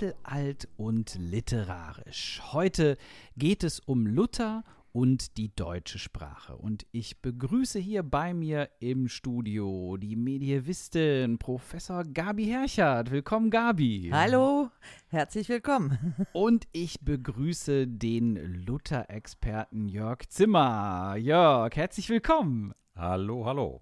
[0.00, 2.40] Mittelalt und literarisch.
[2.52, 2.96] Heute
[3.36, 6.56] geht es um Luther und die deutsche Sprache.
[6.56, 13.10] Und ich begrüße hier bei mir im Studio die Medievistin Professor Gabi Herchert.
[13.10, 14.10] Willkommen, Gabi.
[14.12, 14.70] Hallo,
[15.08, 16.14] herzlich willkommen.
[16.32, 21.16] Und ich begrüße den Luther-Experten Jörg Zimmer.
[21.16, 22.72] Jörg, herzlich willkommen.
[22.94, 23.80] Hallo, hallo.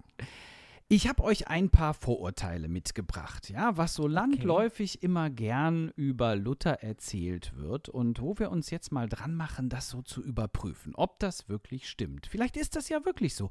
[0.88, 5.06] Ich habe euch ein paar Vorurteile mitgebracht, ja, was so landläufig okay.
[5.06, 9.90] immer gern über Luther erzählt wird und wo wir uns jetzt mal dran machen, das
[9.90, 12.28] so zu überprüfen, ob das wirklich stimmt.
[12.28, 13.50] Vielleicht ist das ja wirklich so.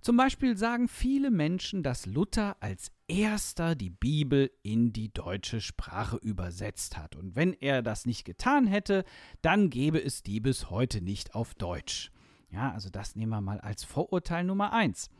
[0.00, 6.16] Zum Beispiel sagen viele Menschen, dass Luther als erster die Bibel in die deutsche Sprache
[6.16, 7.16] übersetzt hat.
[7.16, 9.04] Und wenn er das nicht getan hätte,
[9.42, 12.10] dann gäbe es die bis heute nicht auf Deutsch.
[12.48, 15.10] Ja, also das nehmen wir mal als Vorurteil Nummer eins.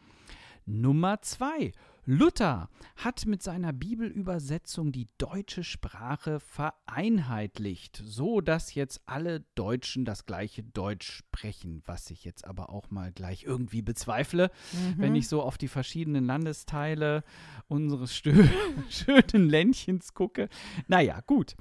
[0.66, 1.72] Nummer zwei.
[2.04, 10.26] Luther hat mit seiner Bibelübersetzung die deutsche Sprache vereinheitlicht, so dass jetzt alle Deutschen das
[10.26, 14.94] gleiche Deutsch sprechen, was ich jetzt aber auch mal gleich irgendwie bezweifle, mhm.
[14.98, 17.22] wenn ich so auf die verschiedenen Landesteile
[17.68, 18.16] unseres
[18.88, 20.48] schönen Ländchens gucke.
[20.88, 21.54] Naja, gut.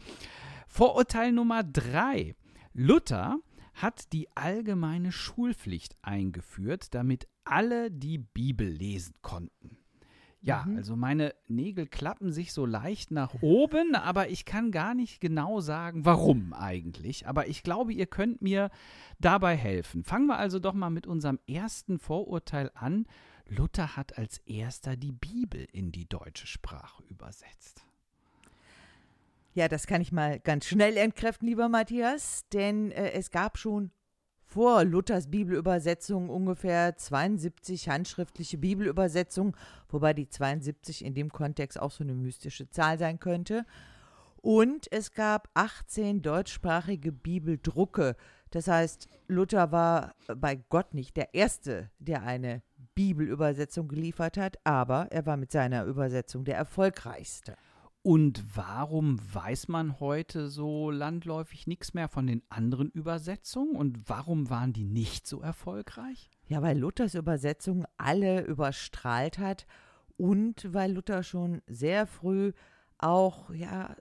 [0.68, 2.36] Vorurteil Nummer drei.
[2.74, 3.38] Luther
[3.74, 9.78] hat die allgemeine Schulpflicht eingeführt, damit alle die Bibel lesen konnten.
[10.44, 10.78] Ja, mhm.
[10.78, 15.60] also meine Nägel klappen sich so leicht nach oben, aber ich kann gar nicht genau
[15.60, 17.28] sagen, warum eigentlich.
[17.28, 18.72] Aber ich glaube, ihr könnt mir
[19.20, 20.04] dabei helfen.
[20.04, 23.06] Fangen wir also doch mal mit unserem ersten Vorurteil an.
[23.48, 27.86] Luther hat als erster die Bibel in die deutsche Sprache übersetzt.
[29.54, 33.92] Ja, das kann ich mal ganz schnell entkräften, lieber Matthias, denn äh, es gab schon
[34.46, 39.54] vor Luthers Bibelübersetzung ungefähr 72 handschriftliche Bibelübersetzungen,
[39.90, 43.66] wobei die 72 in dem Kontext auch so eine mystische Zahl sein könnte.
[44.38, 48.16] Und es gab 18 deutschsprachige Bibeldrucke.
[48.50, 52.62] Das heißt, Luther war bei Gott nicht der Erste, der eine
[52.96, 57.56] Bibelübersetzung geliefert hat, aber er war mit seiner Übersetzung der erfolgreichste.
[58.04, 64.50] Und warum weiß man heute so landläufig nichts mehr von den anderen Übersetzungen und warum
[64.50, 66.32] waren die nicht so erfolgreich?
[66.48, 69.68] Ja, weil Luthers Übersetzung alle überstrahlt hat
[70.18, 72.54] und weil Luther schon sehr früh
[72.98, 73.96] auch ja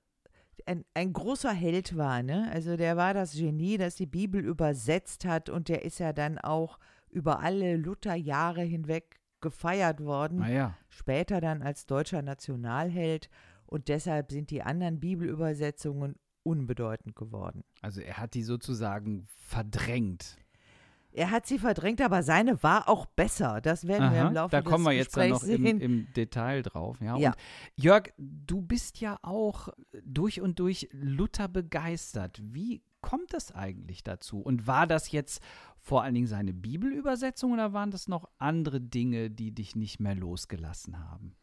[0.65, 2.50] ein, ein großer Held war, ne?
[2.53, 6.38] Also der war das Genie, das die Bibel übersetzt hat und der ist ja dann
[6.38, 6.78] auch
[7.11, 10.44] über alle Lutherjahre hinweg gefeiert worden.
[10.50, 10.77] Ja.
[10.88, 13.28] Später dann als deutscher Nationalheld
[13.70, 17.64] und deshalb sind die anderen Bibelübersetzungen unbedeutend geworden.
[17.81, 20.36] Also er hat die sozusagen verdrängt.
[21.12, 23.60] Er hat sie verdrängt, aber seine war auch besser.
[23.60, 27.00] Das werden Aha, wir im Laufe da kommen wir jetzt noch im, im, Detail drauf.
[27.00, 27.16] Ja?
[27.16, 27.31] ja.
[27.31, 27.36] Und
[27.75, 29.70] Jörg, du bist ja auch
[30.04, 32.41] durch und durch Luther begeistert.
[32.42, 34.41] Wie kommt es eigentlich dazu?
[34.41, 35.42] Und war das jetzt
[35.78, 40.14] vor allen Dingen seine Bibelübersetzung oder waren das noch andere Dinge, die dich nicht mehr
[40.14, 41.34] losgelassen haben?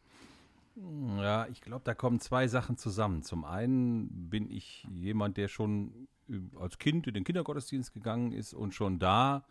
[1.18, 3.22] Ja, ich glaube, da kommen zwei Sachen zusammen.
[3.22, 6.08] Zum einen bin ich jemand, der schon
[6.58, 9.44] als Kind in den Kindergottesdienst gegangen ist und schon da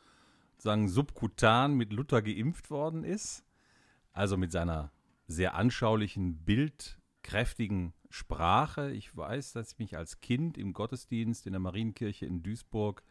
[0.58, 3.44] sagen subkutan mit Luther geimpft worden ist.
[4.14, 4.92] Also mit seiner
[5.28, 8.92] sehr anschaulichen, bildkräftigen Sprache.
[8.92, 13.04] Ich weiß, dass ich mich als Kind im Gottesdienst in der Marienkirche in Duisburg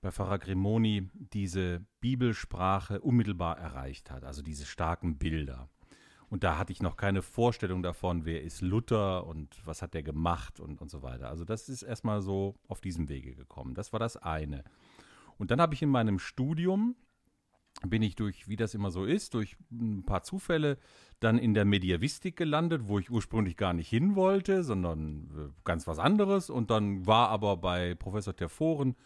[0.00, 5.68] bei Pfarrer Grimoni diese Bibelsprache unmittelbar erreicht hat, also diese starken Bilder.
[6.30, 10.02] Und da hatte ich noch keine Vorstellung davon, wer ist Luther und was hat der
[10.02, 11.28] gemacht und, und so weiter.
[11.28, 13.74] Also das ist erstmal so auf diesem Wege gekommen.
[13.74, 14.64] Das war das eine.
[15.38, 16.96] Und dann habe ich in meinem Studium,
[17.86, 20.78] bin ich durch, wie das immer so ist, durch ein paar Zufälle
[21.20, 25.86] dann in der Mediavistik gelandet, wo ich ursprünglich gar nicht hin wollte, sondern äh, ganz
[25.86, 26.50] was anderes.
[26.50, 28.96] Und dann war aber bei Professor Terforen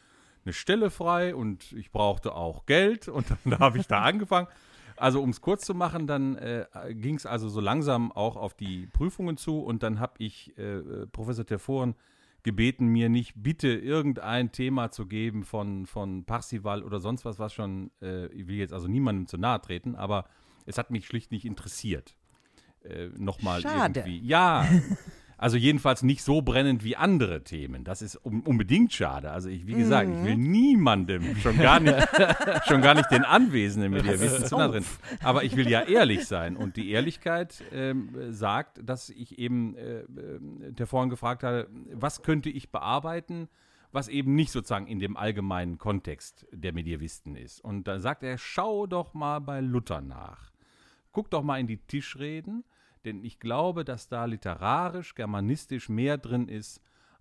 [0.45, 4.49] eine Stelle frei und ich brauchte auch Geld und dann habe ich da angefangen.
[5.03, 8.55] Also um es kurz zu machen, dann äh, ging es also so langsam auch auf
[8.55, 11.97] die Prüfungen zu und dann habe ich äh, Professor Terforen
[12.45, 17.53] gebeten, mir nicht bitte irgendein Thema zu geben von, von Parsival oder sonst was, was
[17.53, 20.27] schon, äh, ich will jetzt also niemandem zu nahe treten, aber
[20.67, 22.15] es hat mich schlicht nicht interessiert.
[22.85, 24.21] Äh, Nochmal irgendwie.
[24.25, 24.69] Ja,
[25.43, 27.83] Also jedenfalls nicht so brennend wie andere Themen.
[27.83, 29.33] Das ist un unbedingt schade.
[29.33, 30.19] Also ich, wie gesagt, mhm.
[30.19, 30.51] ich will mhm.
[30.53, 31.97] niemandem, schon gar nicht,
[32.69, 34.85] schon gar nicht den Anwesenden mit ihr wissen zu drin.
[35.21, 36.57] Aber ich will ja ehrlich sein.
[36.57, 42.49] Und die Ehrlichkeit ähm, sagt, dass ich eben äh, der vorhin gefragt habe, was könnte
[42.49, 43.49] ich bearbeiten,
[43.91, 47.61] was eben nicht sozusagen in dem allgemeinen Kontext der Medievisten ist.
[47.65, 50.53] Und da sagt er, schau doch mal bei Luther nach.
[51.11, 52.63] Guck doch mal in die Tischreden
[53.05, 56.81] denn ich glaube, dass da literarisch, germanistisch mehr drin ist,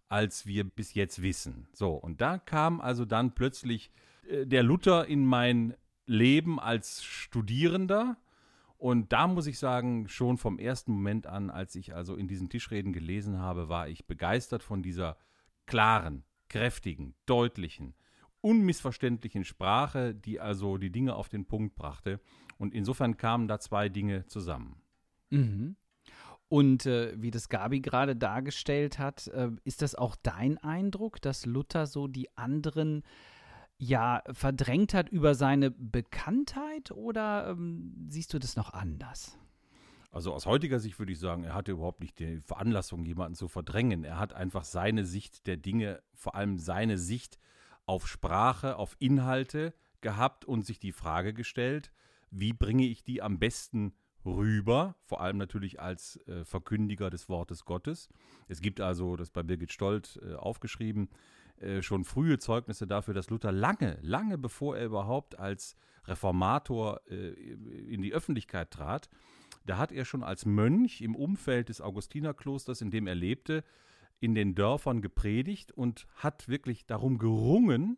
[0.09, 1.67] als wir bis jetzt wissen.
[1.73, 3.91] So, und da kam also dann plötzlich
[4.27, 5.75] äh, der Luther in mein
[6.05, 8.17] Leben als Studierender.
[8.77, 12.49] Und da muss ich sagen, schon vom ersten Moment an, als ich also in diesen
[12.49, 15.17] Tischreden gelesen habe, war ich begeistert von dieser
[15.67, 17.93] klaren, kräftigen, deutlichen,
[18.41, 22.19] unmissverständlichen Sprache, die also die Dinge auf den Punkt brachte.
[22.57, 24.80] Und insofern kamen da zwei Dinge zusammen.
[25.31, 25.75] Mhm.
[26.47, 31.45] Und äh, wie das Gabi gerade dargestellt hat, äh, ist das auch dein Eindruck, dass
[31.45, 33.03] Luther so die anderen
[33.77, 39.37] ja verdrängt hat über seine Bekanntheit oder ähm, siehst du das noch anders?
[40.11, 43.47] Also aus heutiger Sicht würde ich sagen, er hatte überhaupt nicht die Veranlassung, jemanden zu
[43.47, 44.03] verdrängen.
[44.03, 47.39] Er hat einfach seine Sicht der Dinge, vor allem seine Sicht
[47.85, 51.93] auf Sprache, auf Inhalte gehabt und sich die Frage gestellt,
[52.29, 53.93] wie bringe ich die am besten
[54.25, 58.09] rüber, vor allem natürlich als äh, Verkündiger des Wortes Gottes.
[58.47, 61.09] Es gibt also, das bei Birgit Stolt äh, aufgeschrieben,
[61.59, 65.75] äh, schon frühe Zeugnisse dafür, dass Luther lange, lange bevor er überhaupt als
[66.05, 69.09] Reformator äh, in die Öffentlichkeit trat,
[69.65, 73.63] da hat er schon als Mönch im Umfeld des Augustinerklosters, in dem er lebte,
[74.19, 77.97] in den Dörfern gepredigt und hat wirklich darum gerungen,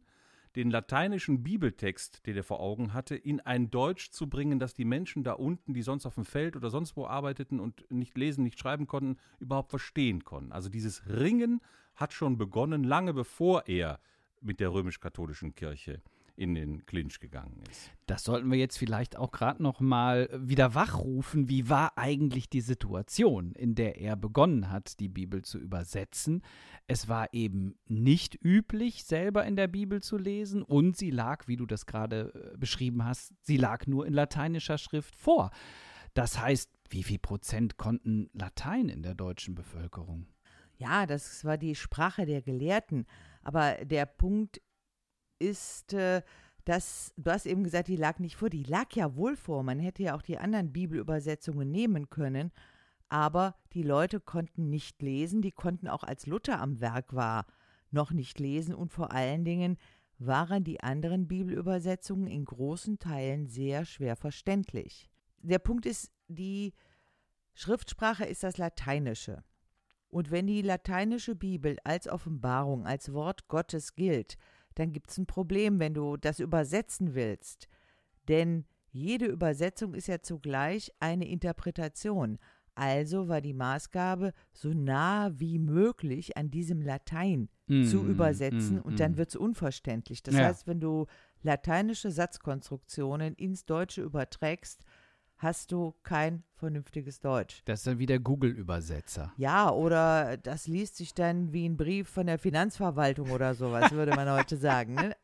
[0.56, 4.86] den lateinischen Bibeltext, den er vor Augen hatte, in ein Deutsch zu bringen, dass die
[4.86, 8.44] Menschen da unten, die sonst auf dem Feld oder sonst wo arbeiteten und nicht lesen,
[8.44, 10.52] nicht schreiben konnten, überhaupt verstehen konnten.
[10.52, 11.62] Also dieses Ringen
[11.96, 14.00] hat schon begonnen, lange bevor er
[14.42, 16.02] mit der römisch-katholischen Kirche
[16.36, 17.92] in den Clinch gegangen ist.
[18.08, 21.48] Das sollten wir jetzt vielleicht auch gerade noch mal wieder wachrufen.
[21.48, 26.42] Wie war eigentlich die Situation, in der er begonnen hat, die Bibel zu übersetzen?
[26.88, 31.56] Es war eben nicht üblich, selber in der Bibel zu lesen und sie lag, wie
[31.56, 35.52] du das gerade äh, beschrieben hast, sie lag nur in lateinischer Schrift vor.
[36.14, 40.28] Das heißt, wie viel Prozent konnten Latein in der deutschen Bevölkerung?
[40.78, 43.06] Ja, das war die Sprache der Gelehrten.
[43.44, 44.62] Aber der Punkt
[45.40, 46.22] ist, äh,
[46.66, 49.64] dass, du hast eben gesagt, die lag nicht vor, die lag ja wohl vor.
[49.64, 52.52] Man hätte ja auch die anderen Bibelübersetzungen nehmen können,
[53.10, 57.46] aber die Leute konnten nicht lesen, die konnten auch als Luther am Werk war
[57.92, 59.78] noch nicht lesen und vor allen Dingen
[60.18, 65.10] waren die anderen Bibelübersetzungen in großen Teilen sehr schwer verständlich.
[65.40, 66.74] Der Punkt ist, die
[67.54, 69.44] Schriftsprache ist das Lateinische.
[70.10, 74.38] Und wenn die lateinische Bibel als Offenbarung, als Wort Gottes gilt,
[74.76, 77.68] dann gibt es ein Problem, wenn du das übersetzen willst.
[78.28, 82.38] Denn jede Übersetzung ist ja zugleich eine Interpretation.
[82.76, 88.82] Also war die Maßgabe, so nah wie möglich an diesem Latein mm, zu übersetzen mm,
[88.82, 89.18] und dann mm.
[89.18, 90.24] wird es unverständlich.
[90.24, 90.46] Das ja.
[90.46, 91.06] heißt, wenn du
[91.44, 94.84] lateinische Satzkonstruktionen ins Deutsche überträgst,
[95.44, 97.62] hast du kein vernünftiges Deutsch.
[97.66, 99.34] Das ist dann wie der Google-Übersetzer.
[99.36, 104.16] Ja, oder das liest sich dann wie ein Brief von der Finanzverwaltung oder sowas, würde
[104.16, 104.96] man heute sagen.
[104.96, 105.16] Ne?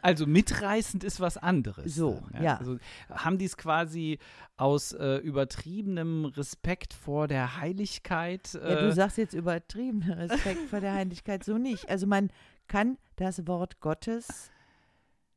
[0.00, 1.94] Also mitreißend ist was anderes.
[1.94, 2.42] So, dann, ja.
[2.42, 2.56] ja.
[2.58, 2.78] Also
[3.10, 4.18] haben die es quasi
[4.56, 8.54] aus äh, übertriebenem Respekt vor der Heiligkeit.
[8.54, 11.88] Äh, ja, du sagst jetzt übertriebener Respekt vor der Heiligkeit so nicht.
[11.88, 12.30] Also man
[12.68, 14.50] kann das Wort Gottes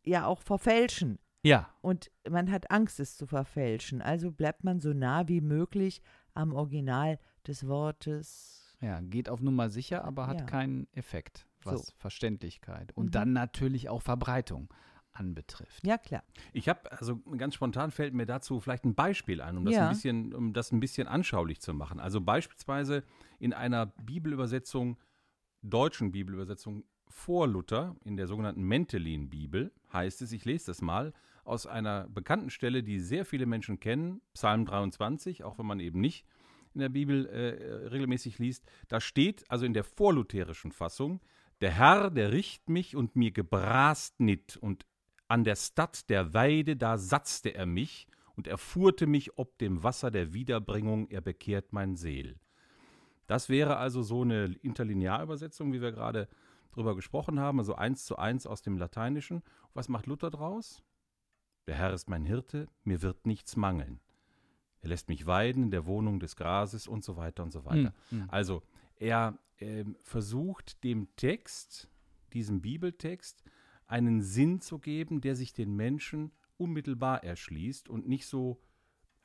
[0.03, 1.17] ja auch verfälschen.
[1.43, 1.69] Ja.
[1.81, 4.01] Und man hat Angst, es zu verfälschen.
[4.01, 6.01] Also bleibt man so nah wie möglich
[6.33, 8.77] am Original des Wortes.
[8.81, 10.45] Ja, geht auf Nummer sicher, aber hat ja.
[10.45, 11.93] keinen Effekt, was so.
[11.97, 13.11] Verständlichkeit und mhm.
[13.11, 14.69] dann natürlich auch Verbreitung
[15.11, 15.85] anbetrifft.
[15.85, 16.23] Ja, klar.
[16.53, 19.83] Ich habe, also ganz spontan fällt mir dazu vielleicht ein Beispiel ein, um das, ja.
[19.83, 21.99] ein bisschen, um das ein bisschen anschaulich zu machen.
[21.99, 23.03] Also beispielsweise
[23.39, 24.97] in einer Bibelübersetzung,
[25.61, 31.11] deutschen Bibelübersetzung vor Luther, in der sogenannten Mentelin-Bibel, heißt es, ich lese das mal,
[31.43, 35.99] aus einer bekannten Stelle, die sehr viele Menschen kennen, Psalm 23, auch wenn man eben
[35.99, 36.25] nicht
[36.73, 38.65] in der Bibel äh, regelmäßig liest.
[38.87, 41.21] Da steht also in der vorlutherischen Fassung,
[41.61, 44.85] der Herr, der richt mich und mir gebrast nit, und
[45.27, 49.83] an der Stadt der Weide, da satzte er mich, und er fuhrte mich ob dem
[49.83, 52.39] Wasser der Wiederbringung, er bekehrt mein Seel.
[53.27, 56.29] Das wäre also so eine Interlinearübersetzung, wie wir gerade
[56.71, 59.43] drüber gesprochen haben, also eins zu eins aus dem Lateinischen.
[59.73, 60.81] Was macht Luther draus?
[61.69, 63.99] Der Herr ist mein Hirte, mir wird nichts mangeln.
[64.81, 67.93] Er lässt mich weiden in der Wohnung des Grases und so weiter und so weiter.
[68.09, 68.25] Mhm.
[68.27, 68.63] Also
[68.95, 71.87] er äh, versucht dem Text,
[72.33, 73.43] diesem Bibeltext,
[73.85, 78.59] einen Sinn zu geben, der sich den Menschen unmittelbar erschließt und nicht so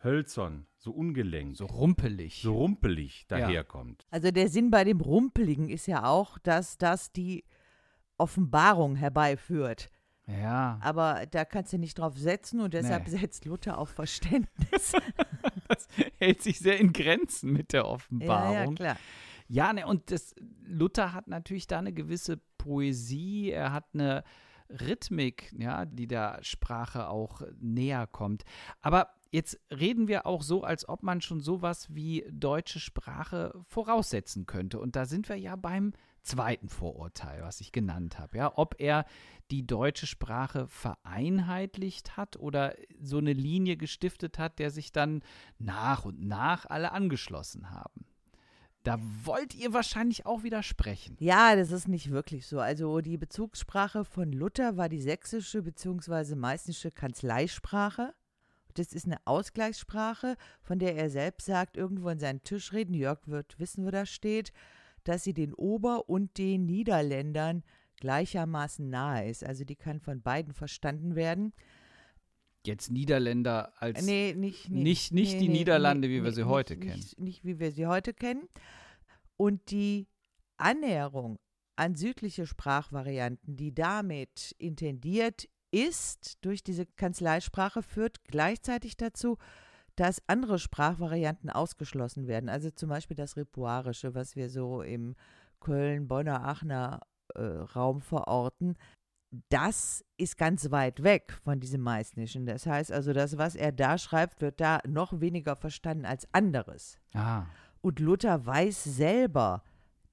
[0.03, 1.57] hölzern, so ungelenkt.
[1.57, 2.43] So rumpelig.
[2.43, 4.03] So rumpelig daherkommt.
[4.03, 4.09] Ja.
[4.11, 7.43] Also der Sinn bei dem Rumpeligen ist ja auch, dass das die
[8.19, 9.89] Offenbarung herbeiführt.
[10.27, 10.79] Ja.
[10.81, 13.19] Aber da kannst du nicht drauf setzen und deshalb nee.
[13.19, 14.93] setzt Luther auf Verständnis.
[15.69, 15.89] das
[16.19, 18.55] hält sich sehr in Grenzen mit der Offenbarung.
[18.55, 18.97] Ja, ja klar.
[19.49, 20.35] Ja, ne, und das,
[20.67, 24.25] Luther hat natürlich da eine gewisse Poesie, er hat eine
[24.71, 28.45] Rhythmik, ja, die der Sprache auch näher kommt.
[28.81, 34.47] Aber jetzt reden wir auch so, als ob man schon sowas wie deutsche Sprache voraussetzen
[34.47, 34.81] könnte.
[34.81, 39.05] Und da sind wir ja beim zweiten Vorurteil, was ich genannt habe, ja, ob er
[39.51, 45.23] die deutsche Sprache vereinheitlicht hat oder so eine Linie gestiftet hat, der sich dann
[45.59, 48.07] nach und nach alle angeschlossen haben.
[48.85, 51.17] Da wollt ihr wahrscheinlich auch widersprechen.
[51.19, 52.61] Ja, das ist nicht wirklich so.
[52.61, 56.35] Also die Bezugssprache von Luther war die sächsische bzw.
[56.35, 58.15] meißnische Kanzleisprache.
[58.75, 63.59] Das ist eine Ausgleichssprache, von der er selbst sagt, irgendwo in seinen Tischreden, Jörg wird
[63.59, 64.53] wissen, wo das steht,
[65.05, 67.63] dass sie den Ober- und den Niederländern
[68.05, 69.45] gleichermaßen nahe ist.
[69.45, 71.55] Also die kann von beiden verstanden werden.
[72.67, 76.77] Jetzt Niederländer als Nee, nicht, nee, nicht, nicht nee, die Niederlande, wie wir sie heute
[76.77, 77.01] nicht, kennen.
[77.01, 78.47] Nicht, nicht wie wir sie heute kennen.
[79.39, 80.07] Und die
[80.59, 81.39] Annäherung
[81.77, 89.39] an südliche Sprachvarianten, die damit intendiert ist durch diese Kanzleisprache, führt gleichzeitig dazu,
[89.97, 92.51] dass andere Sprachvarianten ausgeschlossen werden.
[92.51, 95.17] Also zum Beispiel das Ripuarische, was wir so im
[95.61, 97.01] Köln, Bonner, Aachener
[97.35, 98.77] äh, Raum verorten.
[99.49, 102.47] Das ist ganz weit weg von diesem Meißnischen.
[102.47, 107.01] Das heißt also, das, was er da schreibt, wird da noch weniger verstanden als anderes.
[107.15, 107.47] Ah,
[107.81, 109.63] Und Luther weiß selber,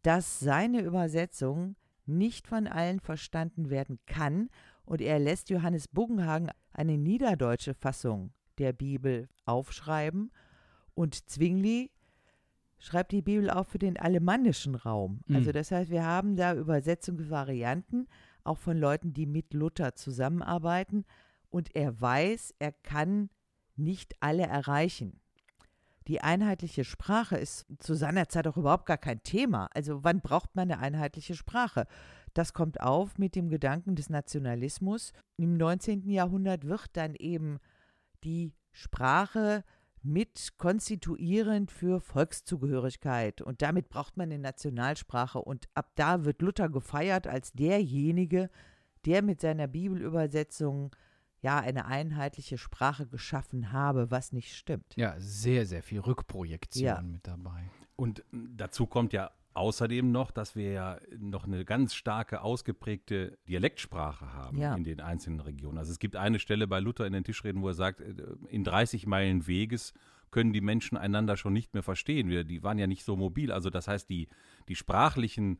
[0.01, 1.75] dass seine Übersetzung
[2.05, 4.49] nicht von allen verstanden werden kann
[4.85, 10.31] und er lässt Johannes Buggenhagen eine niederdeutsche Fassung der Bibel aufschreiben
[10.93, 11.91] und Zwingli
[12.81, 15.21] schreibt die Bibel auch für den alemannischen Raum.
[15.27, 15.35] Mhm.
[15.35, 18.07] Also das heißt, wir haben da Übersetzungsvarianten,
[18.43, 21.05] auch von Leuten, die mit Luther zusammenarbeiten
[21.49, 23.29] und er weiß, er kann
[23.75, 25.19] nicht alle erreichen.
[26.07, 29.69] Die einheitliche Sprache ist zu seiner Zeit auch überhaupt gar kein Thema.
[29.75, 31.85] Also wann braucht man eine einheitliche Sprache?
[32.33, 35.13] Das kommt auf mit dem Gedanken des Nationalismus.
[35.37, 36.09] Im 19.
[36.09, 37.59] Jahrhundert wird dann eben
[38.23, 39.63] die Sprache
[40.03, 43.41] mit konstituierend für Volkszugehörigkeit.
[43.41, 45.39] Und damit braucht man eine Nationalsprache.
[45.39, 48.49] Und ab da wird Luther gefeiert als derjenige,
[49.05, 50.95] der mit seiner Bibelübersetzung
[51.41, 54.95] ja eine einheitliche Sprache geschaffen habe, was nicht stimmt.
[54.95, 57.01] ja, sehr, sehr viel Rückprojektion Ja.
[57.01, 57.69] mit dabei.
[57.95, 64.33] Und dazu kommt ja außerdem noch, dass wir ja noch eine ganz starke, ausgeprägte Dialektsprache
[64.33, 64.75] haben Ja.
[64.75, 65.77] in den einzelnen Regionen.
[65.77, 68.13] Also es gibt eine Stelle bei Luther in den Tischreden, wo er sagt, äh,
[68.49, 69.93] in 30 Meilen Weges
[70.31, 72.29] können die Menschen einander schon nicht mehr verstehen.
[72.29, 73.51] Wir, die waren ja nicht so mobil.
[73.51, 74.29] Also das heißt, die,
[74.69, 75.59] die sprachlichen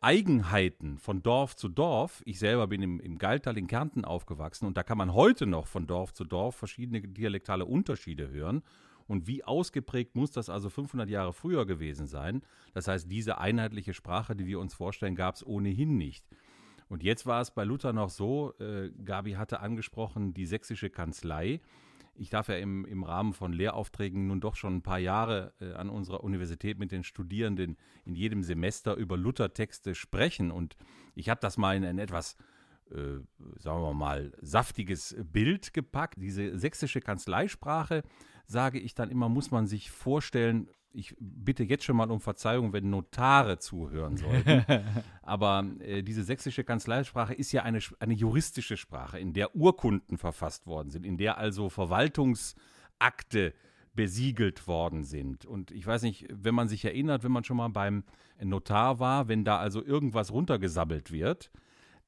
[0.00, 2.22] Eigenheiten von Dorf zu Dorf.
[2.24, 5.66] Ich selber bin im, im Galtal in Kärnten aufgewachsen und da kann man heute noch
[5.66, 8.62] von Dorf zu Dorf verschiedene dialektale Unterschiede hören.
[9.08, 12.42] Und wie ausgeprägt muss das also 500 Jahre früher gewesen sein?
[12.74, 16.24] Das heißt, diese einheitliche Sprache, die wir uns vorstellen, gab es ohnehin nicht.
[16.88, 21.60] Und jetzt war es bei Luther noch so, äh, Gabi hatte angesprochen, die sächsische Kanzlei.
[22.14, 25.72] Ich darf ja im, im Rahmen von Lehraufträgen nun doch schon ein paar Jahre äh,
[25.72, 30.50] an unserer Universität mit den Studierenden in jedem Semester über Luthertexte sprechen.
[30.50, 30.76] Und
[31.14, 32.36] ich habe das mal in ein etwas,
[32.90, 33.20] äh,
[33.56, 36.16] sagen wir mal, saftiges Bild gepackt.
[36.18, 38.02] Diese sächsische Kanzleisprache,
[38.48, 42.72] sage ich dann immer, muss man sich vorstellen, ich bitte jetzt schon mal um Verzeihung,
[42.72, 44.64] wenn Notare zuhören sollten.
[45.22, 50.66] Aber äh, diese sächsische Kanzleisprache ist ja eine, eine juristische Sprache, in der Urkunden verfasst
[50.66, 53.52] worden sind, in der also Verwaltungsakte
[53.94, 55.44] besiegelt worden sind.
[55.44, 58.04] Und ich weiß nicht, wenn man sich erinnert, wenn man schon mal beim
[58.42, 61.50] Notar war, wenn da also irgendwas runtergesabbelt wird,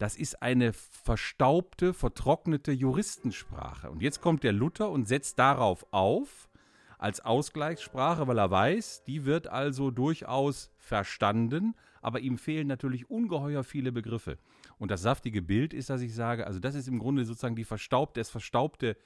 [0.00, 3.90] das ist eine verstaubte, vertrocknete Juristensprache.
[3.90, 6.48] Und jetzt kommt der Luther und setzt darauf auf,
[6.96, 13.62] als Ausgleichssprache, weil er weiß, die wird also durchaus verstanden, aber ihm fehlen natürlich ungeheuer
[13.62, 14.38] viele Begriffe.
[14.78, 17.64] Und das saftige Bild ist, dass ich sage, also das ist im Grunde sozusagen die
[17.64, 18.96] verstaubte, das verstaubte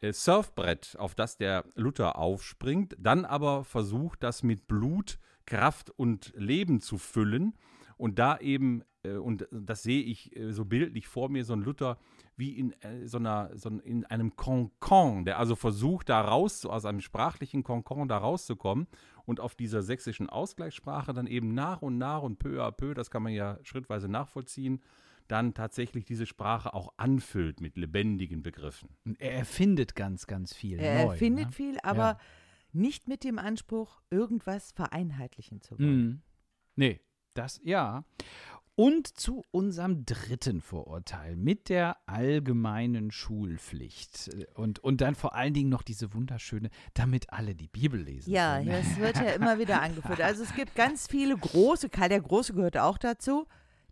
[0.00, 6.32] äh, Surfbrett, auf das der Luther aufspringt, dann aber versucht, das mit Blut, Kraft und
[6.36, 7.54] Leben zu füllen
[7.98, 11.98] und da eben, und das sehe ich äh, so bildlich vor mir, so ein Luther
[12.36, 16.84] wie in äh, so einer, so in einem Konkon, der also versucht, da raus, aus
[16.84, 18.86] einem sprachlichen Konkon da rauszukommen
[19.24, 23.10] und auf dieser sächsischen Ausgleichssprache dann eben nach und nach und peu à peu, das
[23.10, 24.80] kann man ja schrittweise nachvollziehen,
[25.28, 28.90] dann tatsächlich diese Sprache auch anfüllt mit lebendigen Begriffen.
[29.18, 30.78] Er erfindet ganz, ganz viel.
[30.78, 31.52] Er neu, erfindet ne?
[31.52, 32.18] viel, aber Ja.
[32.72, 36.02] nicht mit dem Anspruch, irgendwas vereinheitlichen zu wollen.
[36.02, 36.22] Mhm.
[36.76, 37.00] Nee,
[37.34, 38.04] das, ja.
[38.74, 44.30] Und zu unserem dritten Vorurteil mit der allgemeinen Schulpflicht.
[44.54, 48.30] Und, und dann vor allen Dingen noch diese wunderschöne, damit alle die Bibel lesen.
[48.32, 48.70] Ja, können.
[48.70, 50.22] das wird ja immer wieder angeführt.
[50.22, 53.46] Also es gibt ganz viele große, Karl der Große gehört auch dazu.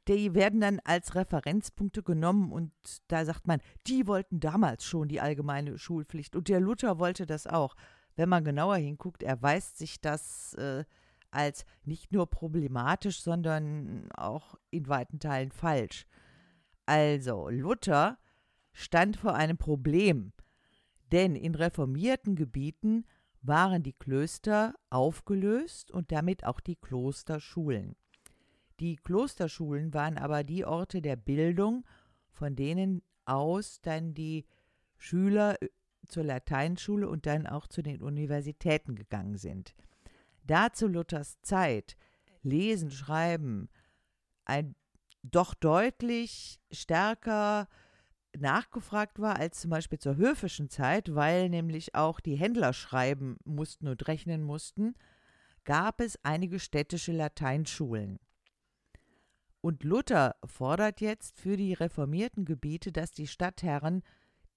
[0.09, 2.73] Die werden dann als Referenzpunkte genommen und
[3.09, 7.47] da sagt man, die wollten damals schon die allgemeine Schulpflicht und der Luther wollte das
[7.47, 7.77] auch.
[8.17, 10.85] Wenn man genauer hinguckt, erweist sich das äh,
[11.31, 16.07] als nicht nur problematisch, sondern auch in weiten Teilen falsch.
[16.87, 18.19] Also, Luther
[18.73, 20.33] stand vor einem Problem,
[21.13, 23.05] denn in reformierten Gebieten
[23.43, 27.97] waren die Klöster aufgelöst und damit auch die Klosterschulen.
[28.81, 31.85] Die Klosterschulen waren aber die Orte der Bildung,
[32.31, 34.47] von denen aus dann die
[34.97, 35.69] Schüler äh,
[36.09, 39.75] zur Lateinschule und dann auch zu den Universitäten gegangen sind.
[40.51, 41.97] Da zu Luthers Zeit
[42.43, 43.69] Lesen, Schreiben
[44.45, 44.75] ein
[45.23, 47.69] doch deutlich stärker
[48.37, 53.87] nachgefragt war als zum Beispiel zur höfischen Zeit, weil nämlich auch die Händler schreiben mussten
[53.87, 54.97] und rechnen mussten,
[55.63, 58.19] gab es einige städtische Lateinschulen.
[59.61, 64.03] Und Luther fordert jetzt für die reformierten Gebiete, dass die Stadtherren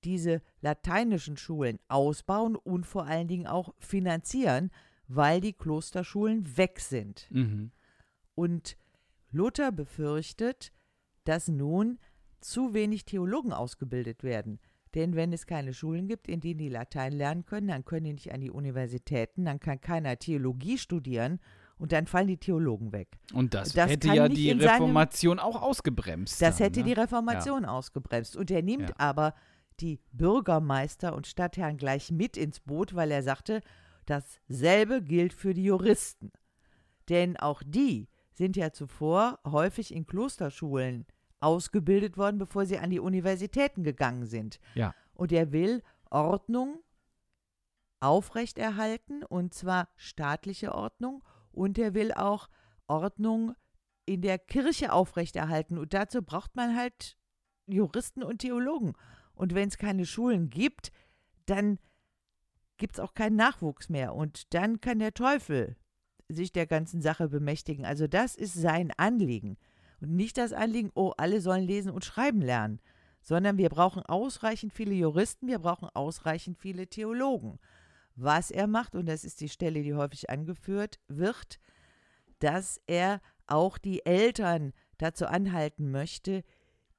[0.04, 4.72] diese lateinischen Schulen ausbauen und vor allen Dingen auch finanzieren,
[5.08, 7.28] weil die Klosterschulen weg sind.
[7.32, 7.72] Mhm.
[8.36, 8.78] Und
[9.32, 10.72] Luther befürchtet,
[11.24, 12.00] dass nun
[12.42, 14.60] zu wenig Theologen ausgebildet werden.
[14.96, 18.14] Denn wenn es keine Schulen gibt, in denen die Latein lernen können, dann können die
[18.14, 21.40] nicht an die Universitäten, dann kann keiner Theologie studieren
[21.78, 23.18] und dann fallen die Theologen weg.
[23.34, 26.40] Und das, Das hätte ja die in seinem- Reformation auch ausgebremst.
[26.42, 26.86] Das dann, hätte ne?
[26.86, 28.38] die Reformation ausgebremst.
[28.38, 28.96] Und er nimmt Ja.
[29.00, 29.34] aber
[29.80, 33.62] die Bürgermeister und Stadtherren gleich mit ins Boot, weil er sagte,
[34.06, 36.32] dasselbe gilt für die Juristen.
[37.10, 41.06] Denn auch die sind ja zuvor häufig in Klosterschulen
[41.40, 44.60] ausgebildet worden, bevor sie an die Universitäten gegangen sind.
[44.76, 44.96] Ja.
[45.14, 46.80] Und er will Ordnung
[48.00, 52.50] aufrechterhalten, und zwar staatliche Ordnung, und er will auch
[52.88, 53.56] Ordnung
[54.06, 55.78] in der Kirche aufrechterhalten.
[55.78, 57.18] Und dazu braucht man halt
[57.68, 58.94] Juristen und Theologen.
[59.34, 60.92] Und wenn es keine Schulen gibt,
[61.46, 61.80] dann
[62.78, 64.14] gibt es auch keinen Nachwuchs mehr.
[64.16, 65.76] Und dann kann der Teufel
[66.30, 67.86] sich der ganzen Sache bemächtigen.
[67.86, 69.58] Also das ist sein Anliegen.
[70.02, 72.80] Und nicht das Anliegen, oh, alle sollen lesen und schreiben lernen,
[73.22, 77.60] sondern wir brauchen ausreichend viele Juristen, wir brauchen ausreichend viele Theologen.
[78.16, 81.60] Was er macht, und das ist die Stelle, die häufig angeführt wird,
[82.40, 86.44] dass er auch die Eltern dazu anhalten möchte,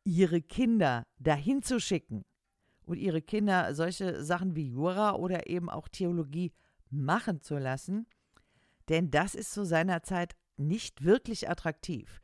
[0.05, 2.25] ihre Kinder dahin zu schicken
[2.85, 6.53] und ihre Kinder solche Sachen wie Jura oder eben auch Theologie
[6.91, 8.07] machen zu lassen,
[8.89, 12.21] denn das ist zu seiner Zeit nicht wirklich attraktiv.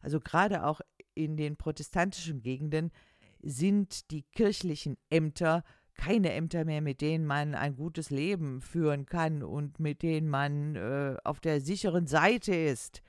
[0.00, 0.80] Also gerade auch
[1.14, 2.90] in den protestantischen Gegenden
[3.42, 9.42] sind die kirchlichen Ämter keine Ämter mehr, mit denen man ein gutes Leben führen kann
[9.42, 13.02] und mit denen man äh, auf der sicheren Seite ist.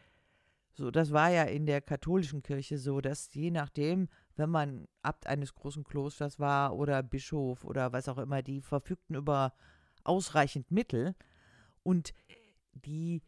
[0.74, 5.28] So, das war ja in der katholischen Kirche so, dass je nachdem, wenn man Abt
[5.28, 9.54] eines großen Klosters war oder Bischof oder was auch immer, die verfügten über
[10.04, 11.16] ausreichend Mittel
[11.84, 12.14] und
[12.74, 13.22] die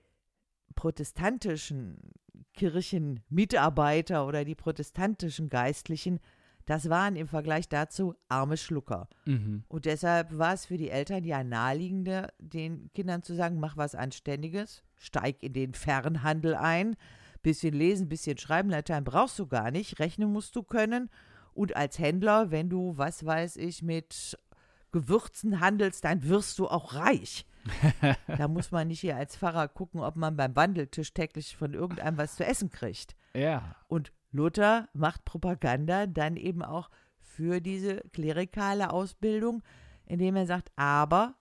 [0.75, 1.97] protestantischen
[2.53, 6.19] Kirchenmitarbeiter oder die protestantischen Geistlichen,
[6.65, 9.07] das waren im Vergleich dazu arme Schlucker.
[9.25, 9.63] Mhm.
[9.69, 13.95] Und deshalb war es für die Eltern ja naheliegender, den Kindern zu sagen, mach was
[13.95, 16.97] Anständiges, steig in den Fernhandel ein,
[17.41, 21.09] bisschen lesen, bisschen schreiben, Latein brauchst du gar nicht, rechnen musst du können.
[21.53, 24.37] Und als Händler, wenn du, was weiß ich, mit
[24.91, 27.45] Gewürzen handelst, dann wirst du auch reich.
[28.27, 32.17] da muss man nicht hier als Pfarrer gucken, ob man beim Wandeltisch täglich von irgendeinem
[32.17, 33.15] was zu essen kriegt.
[33.33, 33.75] Ja.
[33.87, 39.61] Und Luther macht Propaganda dann eben auch für diese klerikale Ausbildung,
[40.05, 41.35] indem er sagt, aber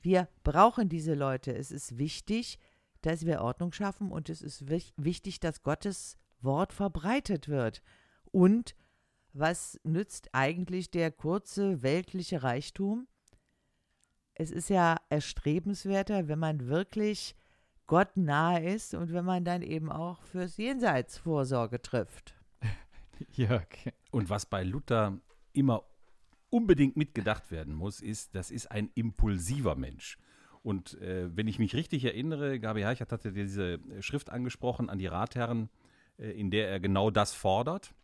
[0.00, 1.54] wir brauchen diese Leute.
[1.54, 2.58] Es ist wichtig,
[3.02, 7.82] dass wir Ordnung schaffen und es ist wich- wichtig, dass Gottes Wort verbreitet wird.
[8.30, 8.74] Und
[9.32, 13.06] was nützt eigentlich der kurze weltliche Reichtum?
[14.34, 17.34] Es ist ja erstrebenswerter, wenn man wirklich
[17.86, 22.34] Gott nahe ist und wenn man dann eben auch fürs Jenseits Vorsorge trifft.
[23.32, 23.66] Jörg.
[24.10, 25.18] Und was bei Luther
[25.52, 25.84] immer
[26.50, 30.18] unbedingt mitgedacht werden muss, ist, das ist ein impulsiver Mensch.
[30.62, 35.06] Und äh, wenn ich mich richtig erinnere, Gabi Heichert hatte diese Schrift angesprochen an die
[35.06, 35.68] Ratherren,
[36.18, 37.94] äh, in der er genau das fordert,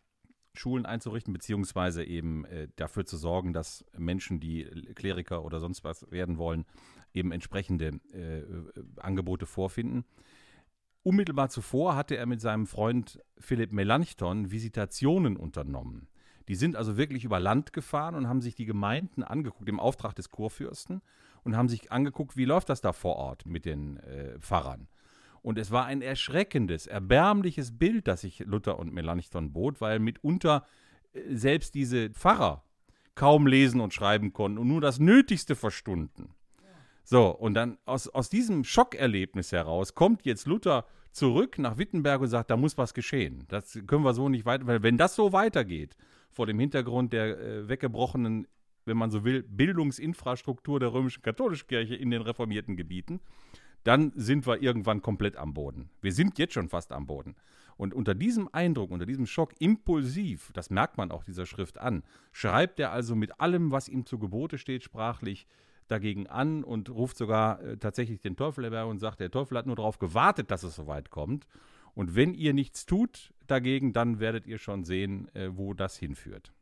[0.57, 4.63] Schulen einzurichten, beziehungsweise eben äh, dafür zu sorgen, dass Menschen, die
[4.95, 6.65] Kleriker oder sonst was werden wollen,
[7.13, 8.45] eben entsprechende äh, äh,
[8.97, 10.05] Angebote vorfinden.
[11.03, 16.07] unmittelbar zuvor hatte er mit seinem Freund Philipp Melanchthon Visitationen unternommen.
[16.47, 20.13] Die sind also wirklich über Land gefahren und haben sich die Gemeinden angeguckt, im Auftrag
[20.15, 21.01] des Kurfürsten,
[21.45, 24.87] und haben sich angeguckt, wie läuft das da vor Ort mit den äh, Pfarrern.
[25.41, 30.65] Und es war ein erschreckendes, erbärmliches Bild, das sich Luther und Melanchthon bot, weil mitunter
[31.13, 32.63] äh, selbst diese Pfarrer
[33.13, 36.33] kaum lesen und schreiben konnten und nur das Nötigste verstunden.
[37.03, 42.27] So, und dann aus, aus diesem Schockerlebnis heraus kommt jetzt Luther zurück nach Wittenberg und
[42.27, 43.45] sagt, da muss was geschehen.
[43.47, 45.95] Das können wir so nicht weiter, weil wenn das so weitergeht,
[46.31, 48.47] vor dem Hintergrund der äh, weggebrochenen,
[48.85, 53.19] wenn man so will, Bildungsinfrastruktur der römischen katholischen Kirche in den reformierten Gebieten,
[53.83, 55.89] dann sind wir irgendwann komplett am Boden.
[56.01, 57.35] Wir sind jetzt schon fast am Boden.
[57.77, 62.03] Und unter diesem Eindruck, unter diesem Schock, impulsiv, das merkt man auch dieser Schrift an,
[62.31, 65.45] schreibt er also mit allem, was ihm zu Gebote steht, sprachlich
[65.87, 69.67] dagegen an und ruft sogar äh, tatsächlich den Teufel herbei und sagt, der Teufel hat
[69.67, 71.47] nur darauf gewartet, dass es soweit kommt.
[71.93, 76.54] Und wenn ihr nichts tut dagegen, dann werdet ihr schon sehen, äh, wo das hinführt.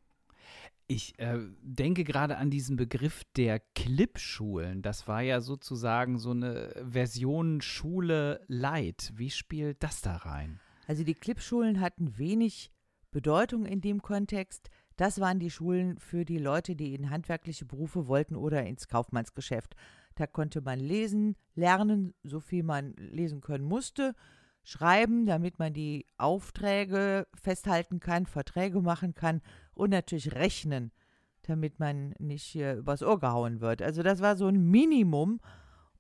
[0.88, 4.82] Ich äh, denke gerade an diesen Begriff der Clipschulen.
[4.82, 9.14] Das war ja sozusagen so eine Version Schule Light.
[9.16, 10.60] Wie spielt das da rein?
[10.88, 12.70] Also die Clipschulen hatten wenig
[13.12, 14.70] Bedeutung in dem Kontext.
[14.98, 19.76] Das waren die Schulen für die Leute, die in handwerkliche Berufe wollten oder ins Kaufmannsgeschäft.
[20.16, 24.14] Da konnte man lesen, lernen, so viel man lesen können musste,
[24.64, 29.42] schreiben, damit man die Aufträge festhalten kann, Verträge machen kann
[29.76, 30.92] und natürlich rechnen,
[31.44, 33.82] damit man nicht hier übers Ohr gehauen wird.
[33.82, 35.40] Also das war so ein Minimum,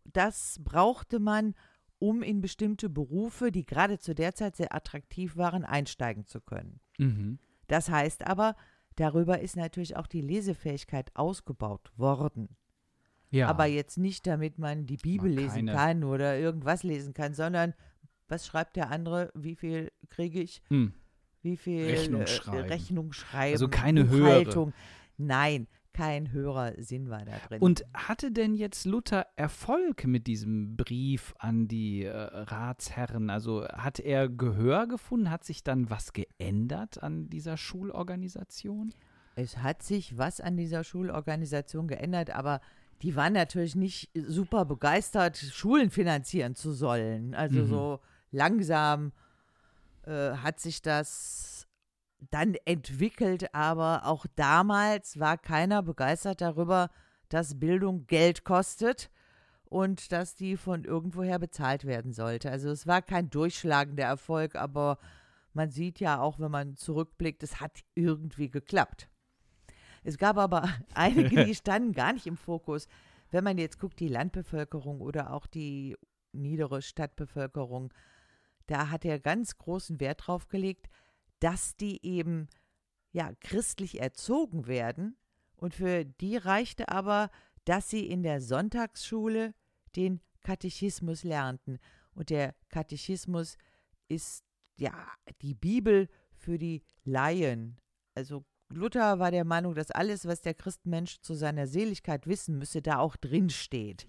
[0.05, 1.55] das brauchte man,
[1.99, 6.79] um in bestimmte Berufe, die gerade zu der Zeit sehr attraktiv waren, einsteigen zu können.
[6.97, 7.39] Mhm.
[7.67, 8.55] Das heißt aber,
[8.95, 12.57] darüber ist natürlich auch die Lesefähigkeit ausgebaut worden.
[13.29, 13.47] Ja.
[13.47, 17.73] Aber jetzt nicht, damit man die Bibel Mal lesen kann oder irgendwas lesen kann, sondern
[18.27, 20.93] was schreibt der andere, wie viel kriege ich, hm.
[21.43, 22.67] Wie viel Rechnung äh, schreiben.
[22.67, 24.73] Rechnung schreiben also keine höhere.
[25.17, 27.61] Nein, kein höherer Sinn war da drin.
[27.61, 33.29] Und hatte denn jetzt Luther Erfolg mit diesem Brief an die äh, Ratsherren?
[33.29, 35.29] Also hat er Gehör gefunden?
[35.29, 38.93] Hat sich dann was geändert an dieser Schulorganisation?
[39.35, 42.59] Es hat sich was an dieser Schulorganisation geändert, aber
[43.01, 47.35] die waren natürlich nicht super begeistert, Schulen finanzieren zu sollen.
[47.35, 47.67] Also mhm.
[47.67, 47.99] so
[48.31, 49.11] langsam
[50.05, 51.67] äh, hat sich das
[52.29, 56.89] dann entwickelt, aber auch damals war keiner begeistert darüber,
[57.29, 59.09] dass Bildung Geld kostet
[59.65, 62.51] und dass die von irgendwoher bezahlt werden sollte.
[62.51, 64.99] Also es war kein durchschlagender Erfolg, aber
[65.53, 69.09] man sieht ja auch, wenn man zurückblickt, es hat irgendwie geklappt.
[70.03, 72.87] Es gab aber einige, die standen gar nicht im Fokus.
[73.31, 75.95] Wenn man jetzt guckt, die Landbevölkerung oder auch die
[76.33, 77.93] niedere Stadtbevölkerung,
[78.67, 80.87] da hat er ganz großen Wert drauf gelegt,
[81.39, 82.47] dass die eben
[83.11, 85.17] ja christlich erzogen werden
[85.55, 87.29] und für die reichte aber,
[87.65, 89.53] dass sie in der Sonntagsschule
[89.95, 91.79] den Katechismus lernten
[92.13, 93.57] und der Katechismus
[94.07, 94.43] ist
[94.77, 94.93] ja
[95.41, 97.79] die Bibel für die Laien.
[98.15, 102.81] Also Luther war der Meinung, dass alles, was der Christenmensch zu seiner Seligkeit wissen müsse,
[102.81, 104.07] da auch drin steht.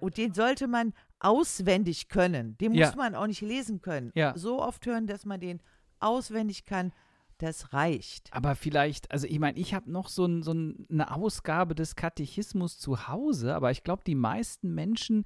[0.00, 2.56] Und den sollte man auswendig können.
[2.58, 2.86] Den ja.
[2.86, 4.12] muss man auch nicht lesen können.
[4.14, 4.36] Ja.
[4.36, 5.60] So oft hören, dass man den
[5.98, 6.92] auswendig kann,
[7.38, 8.32] das reicht.
[8.32, 12.78] Aber vielleicht, also ich meine, ich habe noch so, ein, so eine Ausgabe des Katechismus
[12.78, 15.24] zu Hause, aber ich glaube, die meisten Menschen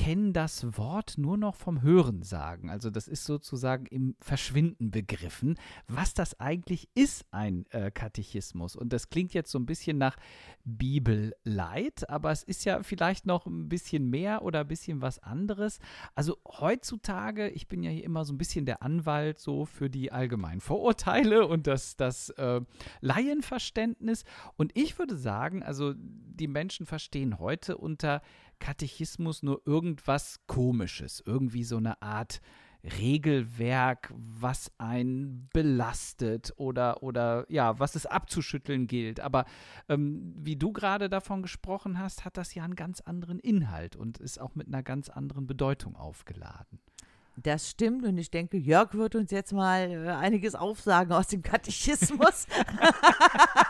[0.00, 2.70] kennen das Wort nur noch vom Hören sagen.
[2.70, 5.58] Also das ist sozusagen im Verschwinden begriffen,
[5.88, 8.76] was das eigentlich ist, ein äh, Katechismus.
[8.76, 10.16] Und das klingt jetzt so ein bisschen nach
[10.64, 15.80] Bibellight, aber es ist ja vielleicht noch ein bisschen mehr oder ein bisschen was anderes.
[16.14, 20.12] Also heutzutage, ich bin ja hier immer so ein bisschen der Anwalt so für die
[20.12, 22.62] allgemeinen Vorurteile und das, das äh,
[23.02, 24.24] Laienverständnis.
[24.56, 28.22] Und ich würde sagen, also die Menschen verstehen heute unter
[28.60, 32.40] Katechismus nur irgendwas Komisches, irgendwie so eine Art
[32.84, 39.20] Regelwerk, was einen belastet oder, oder ja, was es abzuschütteln gilt.
[39.20, 39.44] Aber
[39.88, 44.18] ähm, wie du gerade davon gesprochen hast, hat das ja einen ganz anderen Inhalt und
[44.18, 46.80] ist auch mit einer ganz anderen Bedeutung aufgeladen.
[47.36, 51.42] Das stimmt und ich denke, Jörg wird uns jetzt mal äh, einiges aufsagen aus dem
[51.42, 52.46] Katechismus.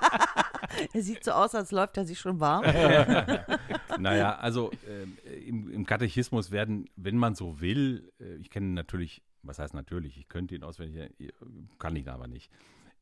[0.93, 2.63] er sieht so aus, als läuft er sich schon warm.
[3.99, 9.23] naja, also äh, im, im, Katechismus werden, wenn man so will, äh, ich kenne natürlich,
[9.43, 11.33] was heißt natürlich, ich könnte ihn auswendig, äh,
[11.79, 12.51] kann ich aber nicht.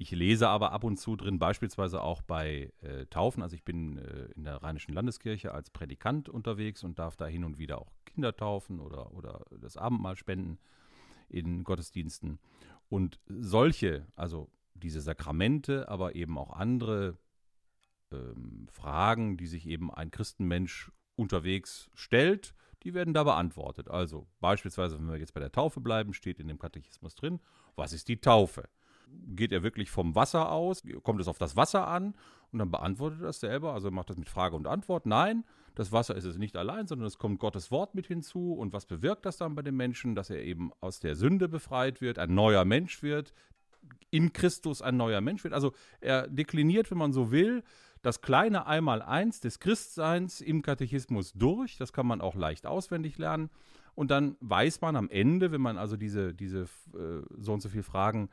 [0.00, 3.42] Ich lese aber ab und zu drin, beispielsweise auch bei äh, Taufen.
[3.42, 7.44] Also ich bin äh, in der Rheinischen Landeskirche als Prädikant unterwegs und darf da hin
[7.44, 10.58] und wieder auch Kinder taufen oder, oder das Abendmahl spenden.
[11.28, 12.38] in Gottesdiensten.
[12.88, 17.18] Und solche, also diese Sakramente, aber eben auch andere
[18.12, 23.88] ähm, Fragen, die sich eben ein Christenmensch unterwegs stellt, die werden da beantwortet.
[23.90, 27.40] Also beispielsweise, wenn wir jetzt bei der Taufe bleiben, steht in dem Katechismus drin,
[27.76, 28.68] was ist die Taufe?
[29.28, 30.82] Geht er wirklich vom Wasser aus?
[31.02, 32.14] Kommt es auf das Wasser an?
[32.52, 35.06] Und dann beantwortet er das selber, also macht das mit Frage und Antwort.
[35.06, 35.44] Nein,
[35.74, 38.52] das Wasser ist es nicht allein, sondern es kommt Gottes Wort mit hinzu.
[38.52, 40.14] Und was bewirkt das dann bei dem Menschen?
[40.14, 43.32] Dass er eben aus der Sünde befreit wird, ein neuer Mensch wird,
[44.10, 45.54] in Christus ein neuer Mensch wird.
[45.54, 47.62] Also er dekliniert, wenn man so will,
[48.02, 51.76] das kleine Einmaleins des Christseins im Katechismus durch.
[51.76, 53.50] Das kann man auch leicht auswendig lernen.
[53.94, 56.62] Und dann weiß man am Ende, wenn man also diese, diese
[56.94, 58.30] äh, so und so viele Fragen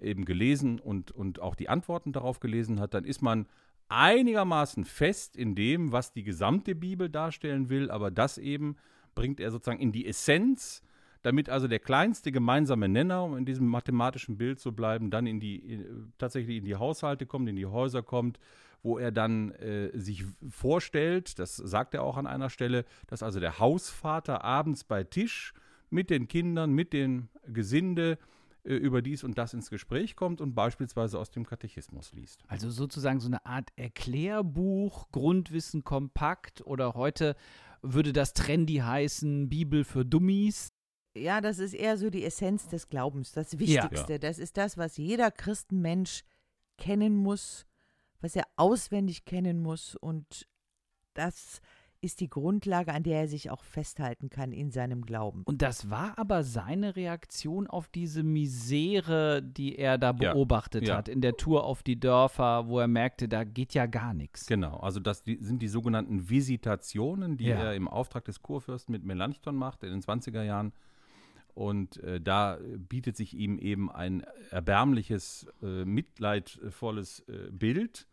[0.00, 3.46] eben gelesen und, und auch die Antworten darauf gelesen hat, dann ist man
[3.88, 8.76] einigermaßen fest in dem, was die gesamte Bibel darstellen will, aber das eben
[9.14, 10.82] bringt er sozusagen in die Essenz,
[11.22, 15.40] damit also der kleinste gemeinsame Nenner, um in diesem mathematischen Bild zu bleiben, dann in
[15.40, 18.38] die, in, tatsächlich in die Haushalte kommt, in die Häuser kommt,
[18.82, 23.40] wo er dann äh, sich vorstellt, das sagt er auch an einer Stelle, dass also
[23.40, 25.52] der Hausvater abends bei Tisch
[25.90, 28.18] mit den Kindern, mit dem Gesinde
[28.64, 32.42] äh, über dies und das ins Gespräch kommt und beispielsweise aus dem Katechismus liest.
[32.48, 37.34] Also sozusagen so eine Art Erklärbuch, Grundwissen kompakt oder heute
[37.82, 40.72] würde das trendy heißen, Bibel für Dummies.
[41.16, 44.12] Ja, das ist eher so die Essenz des Glaubens, das Wichtigste.
[44.12, 44.18] Ja.
[44.18, 46.24] Das ist das, was jeder Christenmensch
[46.76, 47.66] kennen muss,
[48.20, 50.46] was er auswendig kennen muss und
[51.14, 51.60] das
[52.00, 55.42] ist die Grundlage, an der er sich auch festhalten kann in seinem Glauben.
[55.44, 60.96] Und das war aber seine Reaktion auf diese Misere, die er da beobachtet ja, ja.
[60.98, 64.46] hat, in der Tour auf die Dörfer, wo er merkte, da geht ja gar nichts.
[64.46, 67.56] Genau, also das sind die sogenannten Visitationen, die ja.
[67.56, 70.72] er im Auftrag des Kurfürsten mit Melanchthon macht in den 20er Jahren.
[71.58, 78.06] Und äh, da bietet sich ihm eben ein erbärmliches, äh, mitleidvolles äh, Bild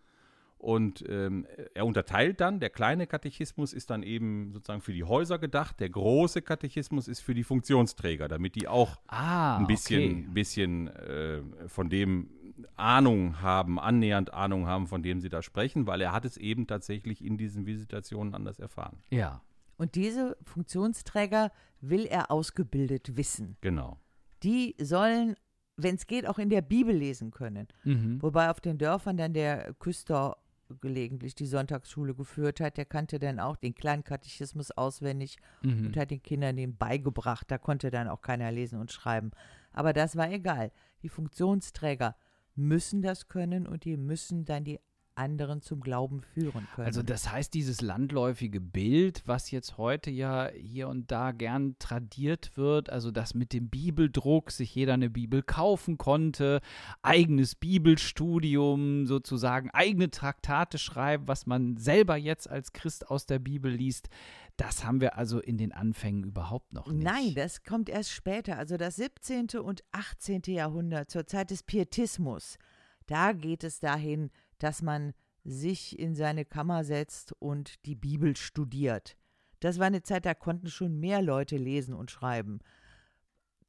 [0.65, 5.37] und ähm, er unterteilt dann, der kleine Katechismus ist dann eben sozusagen für die Häuser
[5.37, 10.27] gedacht, der große Katechismus ist für die Funktionsträger, damit die auch ah, ein bisschen, okay.
[10.33, 12.31] bisschen äh, von dem
[12.75, 16.65] Ahnung haben, annähernd Ahnung haben, von dem sie da sprechen, weil er hat es eben
[16.65, 18.97] tatsächlich in diesen Visitationen anders erfahren.
[19.11, 19.41] Ja.
[19.77, 23.57] Und diese Funktionsträger will er ausgebildet wissen.
[23.61, 23.99] Genau.
[24.43, 25.35] Die sollen,
[25.77, 27.67] wenn es geht, auch in der Bibel lesen können.
[27.83, 28.21] Mhm.
[28.21, 30.37] Wobei auf den Dörfern dann der Küster
[30.81, 35.87] gelegentlich die Sonntagsschule geführt hat, der kannte dann auch den kleinen Katechismus auswendig mhm.
[35.87, 37.49] und hat den Kindern den beigebracht.
[37.49, 39.31] Da konnte dann auch keiner lesen und schreiben.
[39.73, 40.71] Aber das war egal.
[41.03, 42.15] Die Funktionsträger
[42.55, 44.79] müssen das können und die müssen dann die
[45.15, 46.85] anderen zum Glauben führen können.
[46.85, 52.57] Also das heißt, dieses landläufige Bild, was jetzt heute ja hier und da gern tradiert
[52.57, 56.61] wird, also dass mit dem Bibeldruck sich jeder eine Bibel kaufen konnte,
[57.01, 63.71] eigenes Bibelstudium sozusagen, eigene Traktate schreiben, was man selber jetzt als Christ aus der Bibel
[63.71, 64.09] liest,
[64.57, 67.03] das haben wir also in den Anfängen überhaupt noch nicht.
[67.03, 69.47] Nein, das kommt erst später, also das 17.
[69.61, 70.43] und 18.
[70.47, 72.57] Jahrhundert, zur Zeit des Pietismus.
[73.05, 75.13] Da geht es dahin, dass man
[75.43, 79.15] sich in seine Kammer setzt und die Bibel studiert.
[79.59, 82.59] Das war eine Zeit, da konnten schon mehr Leute lesen und schreiben.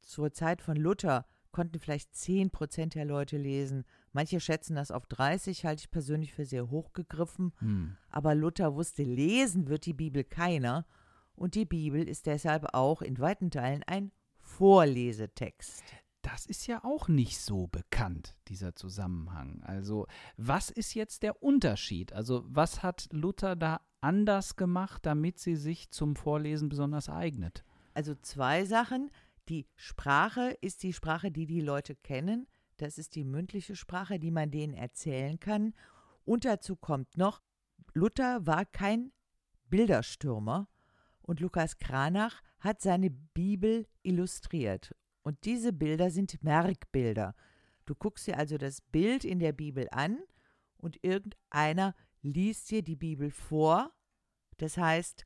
[0.01, 3.83] Zur Zeit von Luther konnten vielleicht 10 Prozent der Leute lesen.
[4.11, 7.53] Manche schätzen das auf 30, halte ich persönlich für sehr hochgegriffen.
[7.59, 7.97] Hm.
[8.09, 10.85] Aber Luther wusste, lesen wird die Bibel keiner.
[11.35, 15.83] Und die Bibel ist deshalb auch in weiten Teilen ein Vorlesetext
[16.27, 19.63] das ist ja auch nicht so bekannt, dieser Zusammenhang.
[19.63, 22.11] Also, was ist jetzt der Unterschied?
[22.11, 27.63] Also, was hat Luther da anders gemacht, damit sie sich zum Vorlesen besonders eignet?
[27.93, 29.09] Also zwei Sachen.
[29.47, 32.47] Die Sprache ist die Sprache, die die Leute kennen.
[32.75, 35.73] Das ist die mündliche Sprache, die man denen erzählen kann.
[36.25, 37.41] Und dazu kommt noch,
[37.93, 39.13] Luther war kein
[39.69, 40.67] Bilderstürmer
[41.21, 44.93] und Lukas Kranach hat seine Bibel illustriert.
[45.27, 47.35] Und diese Bilder sind Merkbilder.
[47.85, 50.19] Du guckst dir also das Bild in der Bibel an
[50.77, 53.91] und irgendeiner liest dir die Bibel vor.
[54.55, 55.25] Das heißt,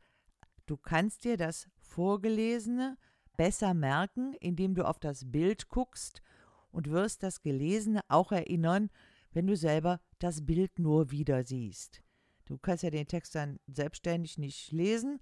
[0.66, 2.98] du kannst dir das Vorgelesene
[3.38, 6.24] besser merken, indem du auf das Bild guckst
[6.72, 8.90] und wirst das Gelesene auch erinnern,
[9.34, 12.02] wenn du selber das Bild nur wieder siehst.
[12.46, 15.22] Du kannst ja den Text dann selbstständig nicht lesen,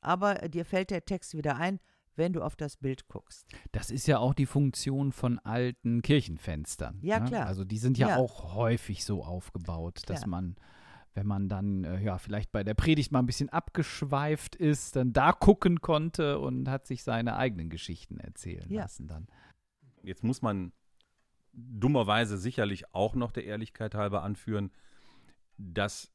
[0.00, 1.80] aber dir fällt der Text wieder ein,
[2.20, 3.48] wenn du auf das Bild guckst.
[3.72, 6.98] Das ist ja auch die Funktion von alten Kirchenfenstern.
[7.02, 7.26] Ja, ne?
[7.26, 7.46] klar.
[7.46, 10.26] Also die sind ja, ja, auch häufig so aufgebaut, dass ja.
[10.28, 10.54] man
[11.14, 15.12] wenn man dann äh, ja vielleicht bei der Predigt mal ein bisschen abgeschweift ist, dann
[15.12, 18.82] da gucken konnte und hat sich seine eigenen Geschichten erzählen ja.
[18.82, 19.26] lassen dann.
[20.04, 20.72] Jetzt muss man
[21.52, 24.70] dummerweise sicherlich auch noch der Ehrlichkeit halber anführen,
[25.58, 26.12] dass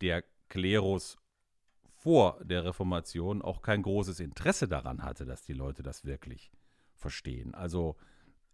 [0.00, 1.18] der Klerus
[1.98, 6.52] vor der Reformation auch kein großes Interesse daran hatte, dass die Leute das wirklich
[6.94, 7.54] verstehen.
[7.54, 7.96] Also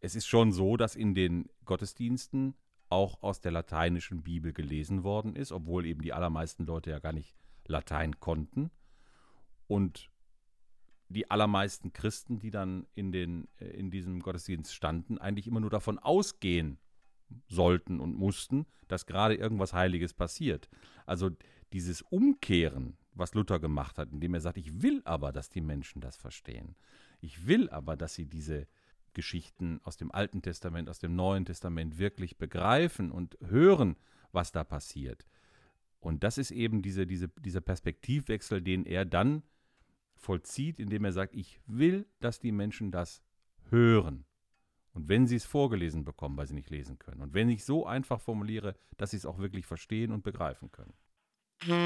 [0.01, 2.55] es ist schon so, dass in den Gottesdiensten
[2.89, 7.13] auch aus der lateinischen Bibel gelesen worden ist, obwohl eben die allermeisten Leute ja gar
[7.13, 8.71] nicht Latein konnten.
[9.67, 10.11] Und
[11.09, 15.71] die allermeisten Christen, die dann in, den, äh, in diesem Gottesdienst standen, eigentlich immer nur
[15.71, 16.79] davon ausgehen
[17.47, 20.69] sollten und mussten, dass gerade irgendwas Heiliges passiert.
[21.07, 21.31] Also
[21.73, 26.01] dieses Umkehren, was Luther gemacht hat, indem er sagt, ich will aber, dass die Menschen
[26.01, 26.77] das verstehen.
[27.21, 28.67] Ich will aber, dass sie diese
[29.13, 33.97] Geschichten aus dem Alten Testament, aus dem Neuen Testament wirklich begreifen und hören,
[34.33, 35.27] was da passiert.
[36.01, 39.43] Und das ist eben diese, diese, dieser Perspektivwechsel, den er dann
[40.17, 43.23] vollzieht, indem er sagt, ich will, dass die Menschen das
[43.71, 44.27] hören.
[44.93, 47.21] Und wenn sie es vorgelesen bekommen, weil sie nicht lesen können.
[47.21, 50.93] Und wenn ich so einfach formuliere, dass sie es auch wirklich verstehen und begreifen können.
[51.63, 51.85] Mm-hmm.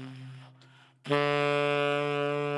[1.12, 2.51] Mm-hmm.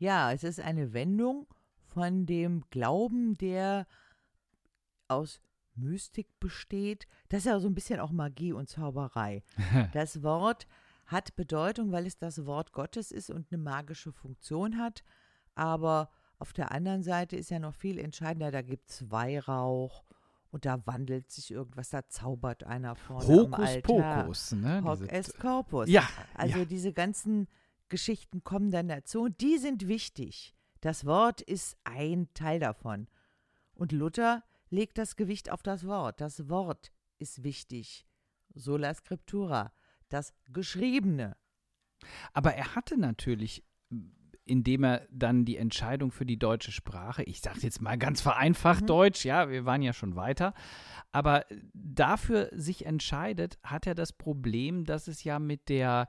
[0.00, 1.46] Ja, es ist eine Wendung
[1.84, 3.86] von dem Glauben, der
[5.08, 5.40] aus
[5.74, 7.06] Mystik besteht.
[7.28, 9.42] Das ist ja so ein bisschen auch Magie und Zauberei.
[9.92, 10.66] das Wort
[11.06, 15.04] hat Bedeutung, weil es das Wort Gottes ist und eine magische Funktion hat.
[15.54, 16.08] Aber
[16.38, 18.50] auf der anderen Seite ist ja noch viel entscheidender.
[18.50, 20.04] Da gibt es Weihrauch
[20.50, 24.22] und da wandelt sich irgendwas, da zaubert einer vorne Hokus am Altar.
[24.22, 24.82] Pokus, ne?
[24.82, 25.88] Hoc est corpus.
[25.90, 26.64] Ja, Also ja.
[26.64, 27.48] diese ganzen
[27.90, 30.54] Geschichten kommen dann dazu und die sind wichtig.
[30.80, 33.08] Das Wort ist ein Teil davon.
[33.74, 36.20] Und Luther legt das Gewicht auf das Wort.
[36.20, 38.06] Das Wort ist wichtig.
[38.54, 39.72] Sola Scriptura,
[40.08, 41.36] das Geschriebene.
[42.32, 43.62] Aber er hatte natürlich,
[44.44, 48.82] indem er dann die Entscheidung für die deutsche Sprache, ich sage jetzt mal ganz vereinfacht
[48.82, 48.86] Mhm.
[48.86, 50.54] Deutsch, ja, wir waren ja schon weiter,
[51.12, 56.08] aber dafür sich entscheidet, hat er das Problem, dass es ja mit der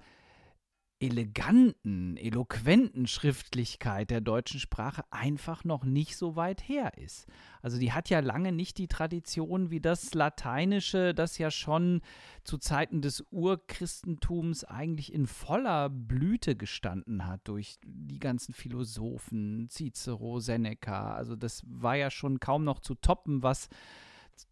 [1.02, 7.28] eleganten, eloquenten Schriftlichkeit der deutschen Sprache einfach noch nicht so weit her ist.
[7.62, 12.02] Also die hat ja lange nicht die Tradition wie das Lateinische, das ja schon
[12.44, 20.40] zu Zeiten des Urchristentums eigentlich in voller Blüte gestanden hat durch die ganzen Philosophen, Cicero,
[20.40, 21.15] Seneca.
[21.15, 23.69] Also das war ja schon kaum noch zu toppen, was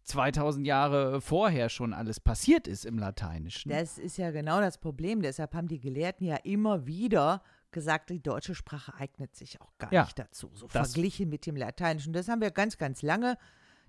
[0.04, 3.70] 2000 Jahre vorher schon alles passiert ist im Lateinischen.
[3.70, 5.22] Das ist ja genau das Problem.
[5.22, 9.92] Deshalb haben die Gelehrten ja immer wieder gesagt, die deutsche Sprache eignet sich auch gar
[9.92, 10.50] Ja, nicht dazu.
[10.54, 12.12] So verglichen mit dem Lateinischen.
[12.12, 13.36] Das haben wir ganz, ganz lange.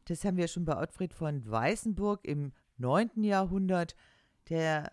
[0.06, 3.24] Das haben wir schon bei Ottfried von Weißenburg im 9.
[3.24, 3.96] Jahrhundert.
[4.50, 4.92] Der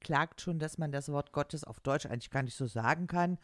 [0.00, 3.38] klagt schon, dass man das Wort Gottes auf Deutsch eigentlich gar nicht so sagen kann.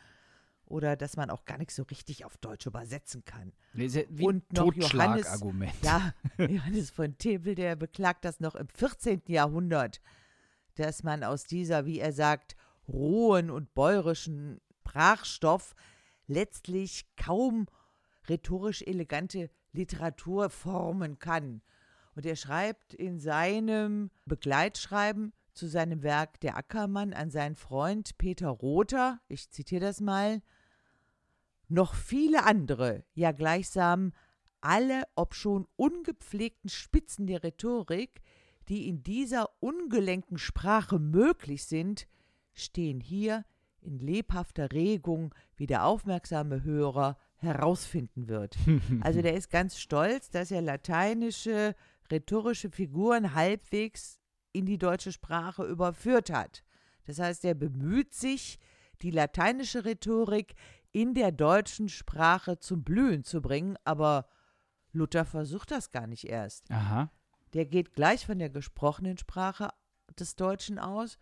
[0.67, 3.53] Oder dass man auch gar nicht so richtig auf Deutsch übersetzen kann.
[3.73, 5.73] Wie Und noch Totschlagargument.
[5.83, 9.23] Ja, Johannes von Tebel, der beklagt das noch im 14.
[9.29, 10.01] Jahrhundert,
[10.75, 12.57] dass man aus dieser, wie er sagt,
[12.89, 15.75] rohen und bäuerischen Sprachstoff
[16.27, 17.67] letztlich kaum
[18.29, 21.61] rhetorisch elegante Literatur formen kann.
[22.15, 28.49] Und er schreibt in seinem Begleitschreiben zu seinem Werk Der Ackermann an seinen Freund Peter
[28.49, 30.41] Rother, ich zitiere das mal,
[31.69, 34.13] noch viele andere, ja gleichsam
[34.61, 38.23] alle, obschon ungepflegten Spitzen der Rhetorik,
[38.69, 42.09] die in dieser ungelenken Sprache möglich sind,
[42.53, 43.45] stehen hier
[43.81, 48.57] in lebhafter Regung, wie der aufmerksame Hörer herausfinden wird.
[49.03, 51.75] Also der ist ganz stolz, dass er lateinische
[52.11, 54.21] rhetorische Figuren halbwegs
[54.53, 56.65] in die deutsche Sprache überführt hat.
[57.05, 58.59] Das heißt, er bemüht sich,
[59.03, 60.55] die lateinische Rhetorik
[60.97, 64.27] in der deutschen Sprache zum Blühen zu bringen, aber
[64.93, 66.71] Luther versucht das gar nicht erst.
[66.71, 67.13] Aha.
[67.53, 69.69] Der geht gleich von der gesprochenen Sprache
[70.19, 71.19] des Deutschen aus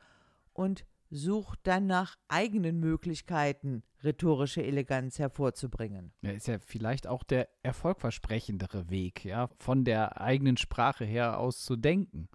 [0.52, 6.12] und sucht dann nach eigenen Möglichkeiten, rhetorische Eleganz hervorzubringen.
[6.22, 11.64] Ja, ist ja vielleicht auch der erfolgversprechendere Weg, ja, von der eigenen Sprache her aus
[11.64, 12.28] zu denken.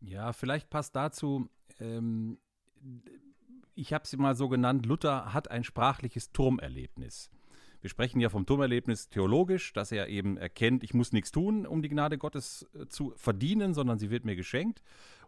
[0.00, 1.48] Ja, vielleicht passt dazu,
[1.78, 2.38] ähm,
[3.80, 7.30] ich habe sie mal so genannt, Luther hat ein sprachliches Turmerlebnis.
[7.80, 11.80] Wir sprechen ja vom Turmerlebnis theologisch, dass er eben erkennt, ich muss nichts tun, um
[11.80, 14.82] die Gnade Gottes äh, zu verdienen, sondern sie wird mir geschenkt.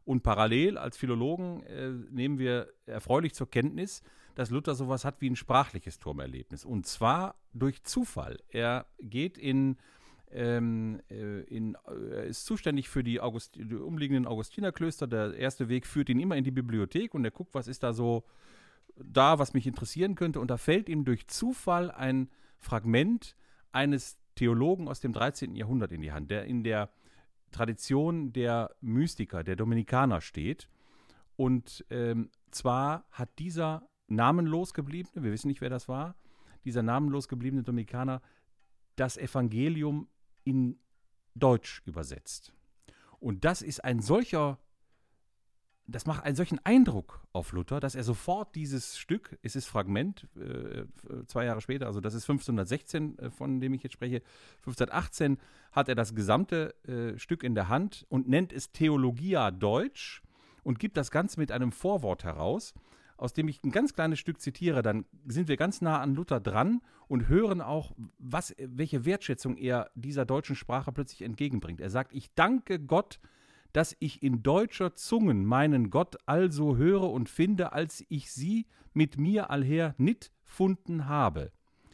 [0.04, 4.02] Und parallel als Philologen äh, nehmen wir erfreulich zur Kenntnis,
[4.34, 6.66] dass Luther sowas hat wie ein sprachliches Turmerlebnis.
[6.66, 8.38] Und zwar durch Zufall.
[8.48, 9.78] Er geht in,
[10.32, 15.06] ähm, äh, in er ist zuständig für die, August die umliegenden Augustinerklöster.
[15.06, 17.92] Der erste Weg führt ihn immer in die Bibliothek und er guckt, was ist da
[17.92, 18.24] so
[18.96, 20.40] da, was mich interessieren könnte.
[20.40, 23.36] Und da fällt ihm durch Zufall ein Fragment
[23.72, 25.56] eines Theologen aus dem 13.
[25.56, 26.90] Jahrhundert in die Hand, der in der
[27.50, 30.68] Tradition der Mystiker, der Dominikaner steht.
[31.36, 36.16] Und ähm, zwar hat dieser namenlos gebliebene, wir wissen nicht, wer das war,
[36.64, 38.22] dieser namenlos gebliebene Dominikaner
[38.96, 40.08] das Evangelium
[40.44, 40.78] in
[41.34, 42.52] Deutsch übersetzt.
[43.18, 44.58] Und das ist ein solcher
[45.86, 50.28] das macht einen solchen Eindruck auf Luther, dass er sofort dieses Stück, es ist Fragment,
[50.36, 50.84] äh,
[51.26, 54.22] zwei Jahre später, also das ist 1516, äh, von dem ich jetzt spreche,
[54.58, 55.38] 1518
[55.72, 60.22] hat er das gesamte äh, Stück in der Hand und nennt es Theologia Deutsch
[60.62, 62.74] und gibt das Ganze mit einem Vorwort heraus,
[63.22, 64.82] aus dem ich ein ganz kleines Stück zitiere.
[64.82, 69.90] Dann sind wir ganz nah an Luther dran und hören auch, was, welche Wertschätzung er
[69.94, 71.80] dieser deutschen Sprache plötzlich entgegenbringt.
[71.80, 73.20] Er sagt, ich danke Gott,
[73.72, 79.18] dass ich in deutscher Zungen meinen Gott also höre und finde, als ich sie mit
[79.18, 81.52] mir allher nit funden habe.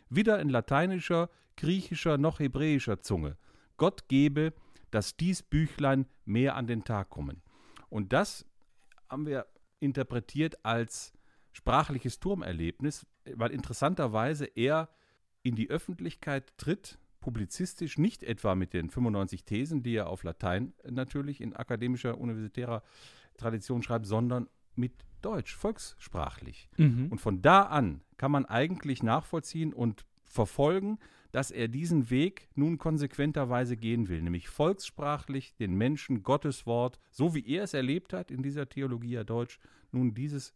[0.09, 3.37] Wieder in lateinischer, griechischer noch hebräischer Zunge.
[3.77, 4.55] Gott gebe,
[4.91, 7.43] dass dies Büchlein mehr an den Tag kommen.
[7.91, 8.47] Und das
[9.11, 9.47] haben wir
[9.79, 11.13] interpretiert als
[11.59, 13.05] sprachliches Turmerlebnis,
[13.35, 14.89] weil interessanterweise er
[15.43, 20.73] in die Öffentlichkeit tritt publizistisch, nicht etwa mit den 95 Thesen, die er auf Latein
[20.89, 22.83] natürlich in akademischer, universitärer
[23.37, 26.69] Tradition schreibt, sondern mit Deutsch, volkssprachlich.
[26.77, 27.09] Mhm.
[27.11, 31.01] Und von da an kann man eigentlich nachvollziehen und verfolgen,
[31.33, 37.35] dass er diesen Weg nun konsequenterweise gehen will, nämlich volkssprachlich den Menschen Gottes Wort, so
[37.35, 39.59] wie er es erlebt hat in dieser Theologie ja Deutsch,
[39.91, 40.55] nun dieses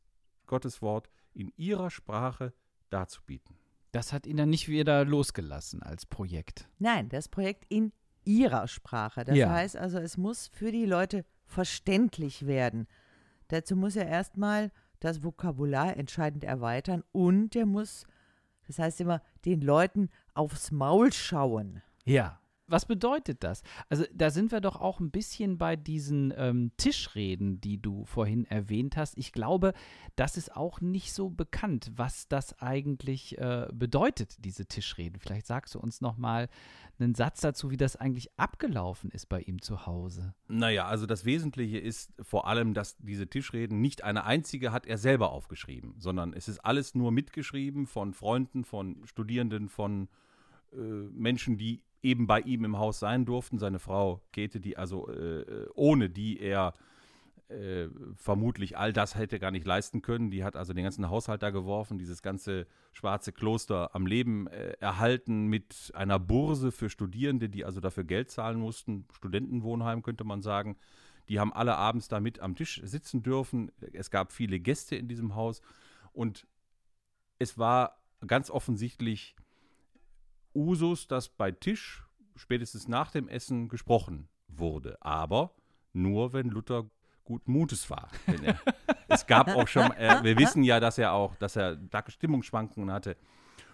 [0.52, 2.52] Gottes Wort in ihrer Sprache
[2.90, 3.56] darzubieten.
[3.90, 6.68] Das hat ihn dann nicht wieder losgelassen als Projekt.
[6.78, 7.90] Nein, das Projekt in
[8.24, 9.24] ihrer Sprache.
[9.24, 9.48] Das ja.
[9.48, 12.86] heißt also, es muss für die Leute verständlich werden.
[13.48, 18.04] Dazu muss er erstmal das Vokabular entscheidend erweitern und er muss,
[18.66, 21.80] das heißt immer, den Leuten aufs Maul schauen.
[22.04, 22.41] Ja.
[22.72, 23.62] Was bedeutet das?
[23.90, 28.46] Also da sind wir doch auch ein bisschen bei diesen ähm, Tischreden, die du vorhin
[28.46, 29.18] erwähnt hast.
[29.18, 29.74] Ich glaube,
[30.16, 35.20] das ist auch nicht so bekannt, was das eigentlich äh, bedeutet, diese Tischreden.
[35.20, 36.48] Vielleicht sagst du uns noch mal
[36.98, 40.34] einen Satz dazu, wie das eigentlich abgelaufen ist bei ihm zu Hause.
[40.48, 44.96] Naja, also das Wesentliche ist vor allem, dass diese Tischreden nicht eine einzige hat er
[44.96, 50.08] selber aufgeschrieben, sondern es ist alles nur mitgeschrieben von Freunden, von Studierenden, von
[50.72, 53.58] äh, Menschen, die eben bei ihm im Haus sein durften.
[53.58, 56.74] Seine Frau Käthe, die also äh, ohne die er
[57.52, 60.30] äh, vermutlich all das hätte gar nicht leisten können.
[60.30, 64.72] Die hat also den ganzen Haushalt da geworfen, dieses ganze schwarze Kloster am Leben äh,
[64.80, 69.06] erhalten mit einer Burse für Studierende, die also dafür Geld zahlen mussten.
[69.12, 70.76] Studentenwohnheim könnte man sagen.
[71.28, 73.70] Die haben alle abends da mit am Tisch sitzen dürfen.
[73.92, 75.62] Es gab viele Gäste in diesem Haus
[76.12, 76.46] und
[77.38, 79.36] es war ganz offensichtlich
[80.54, 82.04] Usus, dass bei Tisch
[82.36, 84.96] spätestens nach dem Essen gesprochen wurde.
[85.00, 85.54] Aber
[85.92, 86.86] nur, wenn Luther
[87.24, 88.08] guten Mutes war.
[88.42, 88.58] Er,
[89.08, 92.92] es gab auch schon, äh, wir wissen ja, dass er auch, dass er starke Stimmungsschwankungen
[92.92, 93.16] hatte.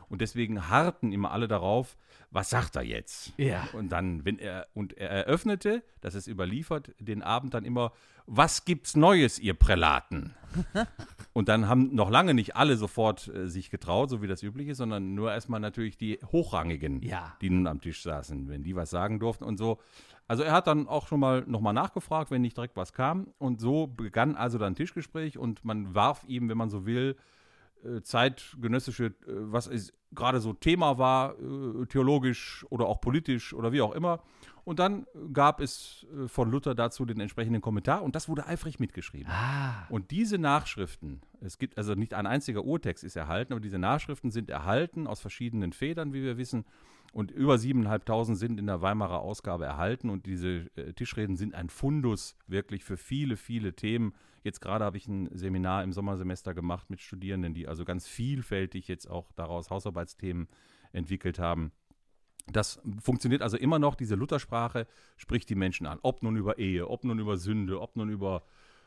[0.09, 1.97] Und deswegen harrten immer alle darauf,
[2.31, 3.33] was sagt er jetzt?
[3.39, 3.67] Ja.
[3.73, 7.93] Und dann, wenn er, und er eröffnete, das ist überliefert, den Abend dann immer,
[8.27, 10.35] was gibt's Neues, ihr Prälaten?
[11.33, 14.69] und dann haben noch lange nicht alle sofort äh, sich getraut, so wie das üblich
[14.69, 17.37] ist, sondern nur erstmal natürlich die Hochrangigen, Ja.
[17.41, 19.79] die nun am Tisch saßen, wenn die was sagen durften und so.
[20.27, 23.29] Also er hat dann auch schon mal nochmal nachgefragt, wenn nicht direkt was kam.
[23.39, 27.17] Und so begann also dann Tischgespräch und man warf ihm, wenn man so will,
[28.03, 29.69] zeitgenössische, äh, was
[30.13, 34.23] gerade so Thema war, äh, theologisch oder auch politisch oder wie auch immer.
[34.65, 38.79] Und dann gab es äh, von Luther dazu den entsprechenden Kommentar und das wurde eifrig
[38.79, 39.33] mitgeschrieben.
[39.33, 39.87] Ah.
[39.89, 44.31] Und diese Nachschriften, es gibt also nicht ein einziger Urtext ist erhalten, aber diese Nachschriften
[44.31, 46.65] sind erhalten aus verschiedenen Federn, wie wir wissen.
[47.13, 50.11] Und über 7.500 sind in der Weimarer Ausgabe erhalten.
[50.11, 54.13] Und diese äh, Tischreden sind ein Fundus wirklich für viele, viele Themen.
[54.43, 58.89] Jetzt gerade habe ich ein Seminar im Sommersemester gemacht mit Studierenden, die also ganz vielfältig
[58.89, 60.49] jetzt auch daraus Hausarbeitsthemen
[60.93, 61.73] entwickelt haben.
[62.51, 64.87] Das funktioniert also immer noch, diese Luthersprache
[65.17, 65.99] spricht die Menschen an.
[66.03, 68.43] Ob nun über Ehe, ob nun über Sünde, ob nun über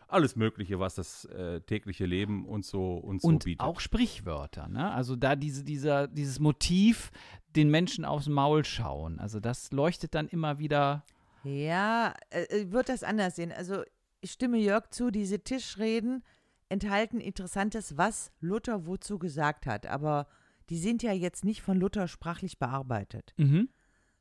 [0.07, 3.61] alles Mögliche, was das äh, tägliche Leben uns so, so Und bietet.
[3.61, 4.91] auch Sprichwörter, ne?
[4.91, 7.11] Also da diese, dieser, dieses Motiv,
[7.55, 9.19] den Menschen aufs Maul schauen.
[9.19, 11.05] Also das leuchtet dann immer wieder.
[11.43, 13.51] Ja, äh, äh, wird das anders sehen.
[13.51, 13.83] Also
[14.21, 16.23] ich stimme Jörg zu, diese Tischreden
[16.69, 19.85] enthalten Interessantes, was Luther wozu gesagt hat.
[19.87, 20.27] Aber
[20.69, 23.33] die sind ja jetzt nicht von Luther sprachlich bearbeitet.
[23.37, 23.69] Mhm.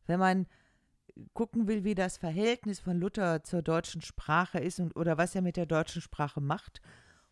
[0.06, 0.46] Wenn man
[1.32, 5.42] gucken will, wie das Verhältnis von Luther zur deutschen Sprache ist und oder was er
[5.42, 6.80] mit der deutschen Sprache macht,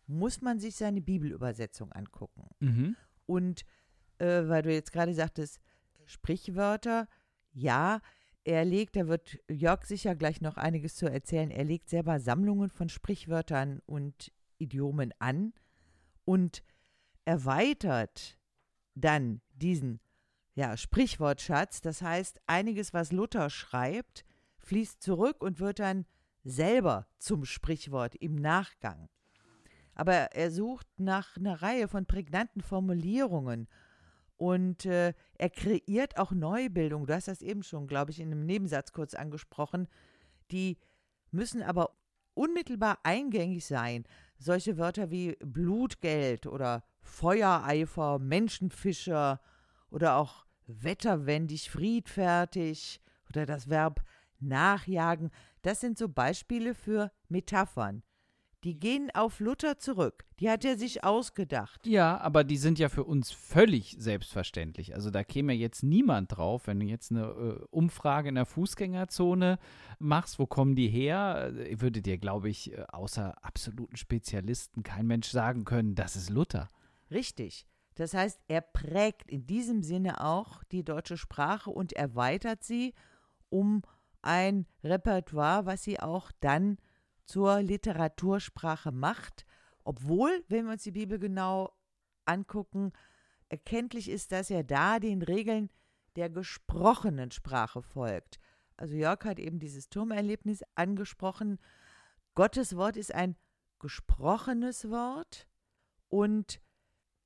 [0.07, 2.47] muss man sich seine Bibelübersetzung angucken.
[2.59, 2.95] Mhm.
[3.25, 3.65] Und
[4.19, 5.59] äh, weil du jetzt gerade sagtest,
[6.05, 7.07] Sprichwörter,
[7.51, 8.01] ja,
[8.43, 12.69] er legt, da wird Jörg sicher gleich noch einiges zu erzählen, er legt selber Sammlungen
[12.69, 15.53] von Sprichwörtern und Idiomen an
[16.25, 16.63] und
[17.25, 18.37] erweitert
[18.95, 19.99] dann diesen
[20.55, 21.81] ja, Sprichwortschatz.
[21.81, 24.25] Das heißt, einiges, was Luther schreibt,
[24.57, 26.05] fließt zurück und wird dann
[26.43, 29.09] selber zum Sprichwort im Nachgang.
[29.93, 33.67] Aber er sucht nach einer Reihe von prägnanten Formulierungen
[34.39, 37.05] und äh, er kreiert auch Neubildung.
[37.05, 39.89] Du hast das eben schon, glaube ich, in einem Nebensatz kurz angesprochen.
[40.49, 40.77] Die
[41.29, 41.97] müssen aber
[42.35, 44.05] unmittelbar eingängig sein.
[44.37, 49.41] Solche Wörter wie Blutgeld oder Feuereifer, Menschenfischer
[49.89, 54.01] oder auch wetterwendig, friedfertig oder das Verb
[54.39, 55.31] nachjagen,
[55.63, 58.03] das sind so Beispiele für Metaphern.
[58.65, 60.25] Die gehen auf Luther zurück.
[60.39, 61.87] Die hat er sich ausgedacht.
[61.87, 64.93] Ja, aber die sind ja für uns völlig selbstverständlich.
[64.93, 69.59] Also da käme jetzt niemand drauf, wenn du jetzt eine äh, Umfrage in der Fußgängerzone
[69.97, 75.07] machst, wo kommen die her, äh, würde dir, glaube ich, äh, außer absoluten Spezialisten kein
[75.07, 76.67] Mensch sagen können, das ist Luther.
[77.11, 77.65] Richtig.
[77.95, 82.93] Das heißt, er prägt in diesem Sinne auch die deutsche Sprache und erweitert sie
[83.49, 83.83] um
[84.21, 86.77] ein Repertoire, was sie auch dann
[87.29, 89.45] zur Literatursprache macht,
[89.83, 91.71] obwohl, wenn wir uns die Bibel genau
[92.25, 92.91] angucken,
[93.49, 95.69] erkenntlich ist, dass er da den Regeln
[96.15, 98.39] der gesprochenen Sprache folgt.
[98.77, 101.59] Also Jörg hat eben dieses Turmerlebnis angesprochen.
[102.33, 103.35] Gottes Wort ist ein
[103.77, 105.47] gesprochenes Wort
[106.07, 106.59] und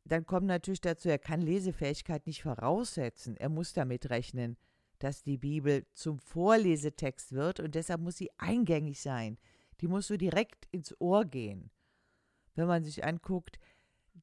[0.04, 3.38] dann kommt natürlich dazu, er kann Lesefähigkeit nicht voraussetzen.
[3.38, 4.58] Er muss damit rechnen,
[5.00, 9.38] dass die Bibel zum Vorlesetext wird und deshalb muss sie eingängig sein.
[9.82, 11.72] Die muss so direkt ins Ohr gehen.
[12.56, 13.60] Wenn man sich anguckt,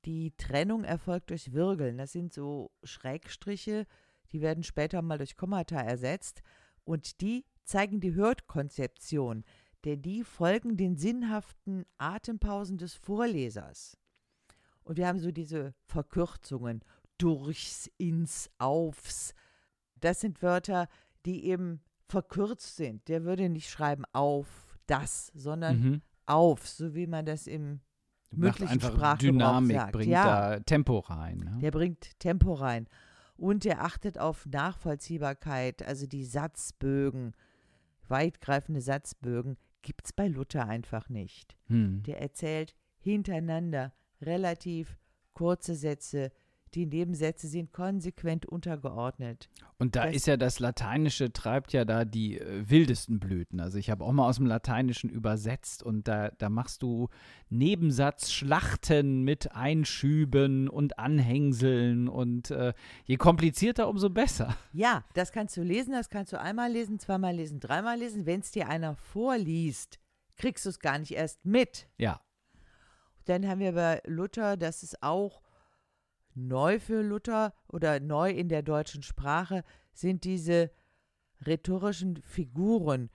[0.04, 1.98] die Trennung erfolgt durch Wirgeln.
[1.98, 3.86] Das sind so Schrägstriche,
[4.32, 6.42] die werden später mal durch Kommata ersetzt
[6.84, 9.44] und die zeigen die Hörkonzeption,
[9.84, 13.96] denn die folgen den sinnhaften Atempausen des Vorlesers.
[14.82, 16.84] Und wir haben so diese Verkürzungen
[17.18, 19.34] durchs, ins, aufs.
[20.00, 20.88] Das sind Wörter,
[21.26, 23.06] die eben verkürzt sind.
[23.08, 26.02] Der würde nicht schreiben auf das, sondern Mhm.
[26.26, 27.80] auf, so wie man das im
[28.32, 29.92] einfach Sprachgebrauch Dynamik, sagt.
[29.92, 30.50] bringt Ja.
[30.56, 31.38] da Tempo rein.
[31.38, 31.58] Ne?
[31.60, 32.86] Der bringt Tempo rein.
[33.36, 37.34] Und er achtet auf Nachvollziehbarkeit, also die Satzbögen,
[38.08, 41.56] weitgreifende Satzbögen, gibt es bei Luther einfach nicht.
[41.68, 42.02] Hm.
[42.02, 44.98] Der erzählt hintereinander relativ
[45.32, 46.30] kurze Sätze,
[46.74, 49.48] die Nebensätze sind konsequent untergeordnet.
[49.78, 53.60] Und da Das- ist ja das Lateinische treibt ja da die äh, wildesten Blüten.
[53.60, 57.08] Also ich habe auch mal aus dem Lateinischen übersetzt und da, da machst du
[57.48, 62.72] Nebensatzschlachten mit Einschüben und Anhängseln und äh,
[63.04, 64.56] je komplizierter, umso besser.
[64.72, 68.26] Ja, das kannst du lesen, das kannst du einmal lesen, zweimal lesen, dreimal lesen.
[68.26, 69.98] Wenn es dir einer vorliest,
[70.36, 71.86] kriegst du es gar nicht erst mit.
[71.98, 72.20] Ja.
[73.26, 75.42] Dann haben wir bei Luther, das ist auch
[76.34, 80.70] neu für Luther oder neu in der deutschen Sprache, sind diese
[81.46, 83.10] rhetorischen Figuren,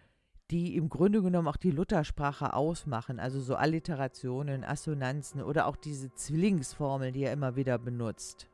[0.52, 3.20] die im Grunde genommen auch die Luthersprache ausmachen.
[3.20, 8.48] Also so Alliterationen, Assonanzen oder auch diese Zwillingsformel, die er immer wieder benutzt.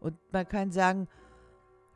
[0.00, 1.08] Und man kann sagen,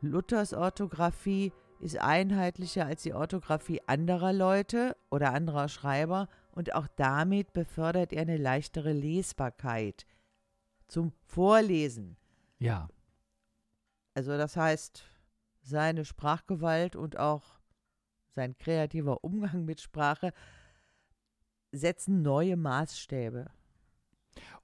[0.01, 7.53] Luthers Orthographie ist einheitlicher als die Orthographie anderer Leute oder anderer Schreiber und auch damit
[7.53, 10.05] befördert er eine leichtere Lesbarkeit
[10.87, 12.17] zum Vorlesen.
[12.59, 12.89] Ja.
[14.13, 15.03] Also das heißt,
[15.61, 17.43] seine Sprachgewalt und auch
[18.29, 20.33] sein kreativer Umgang mit Sprache
[21.71, 23.47] setzen neue Maßstäbe.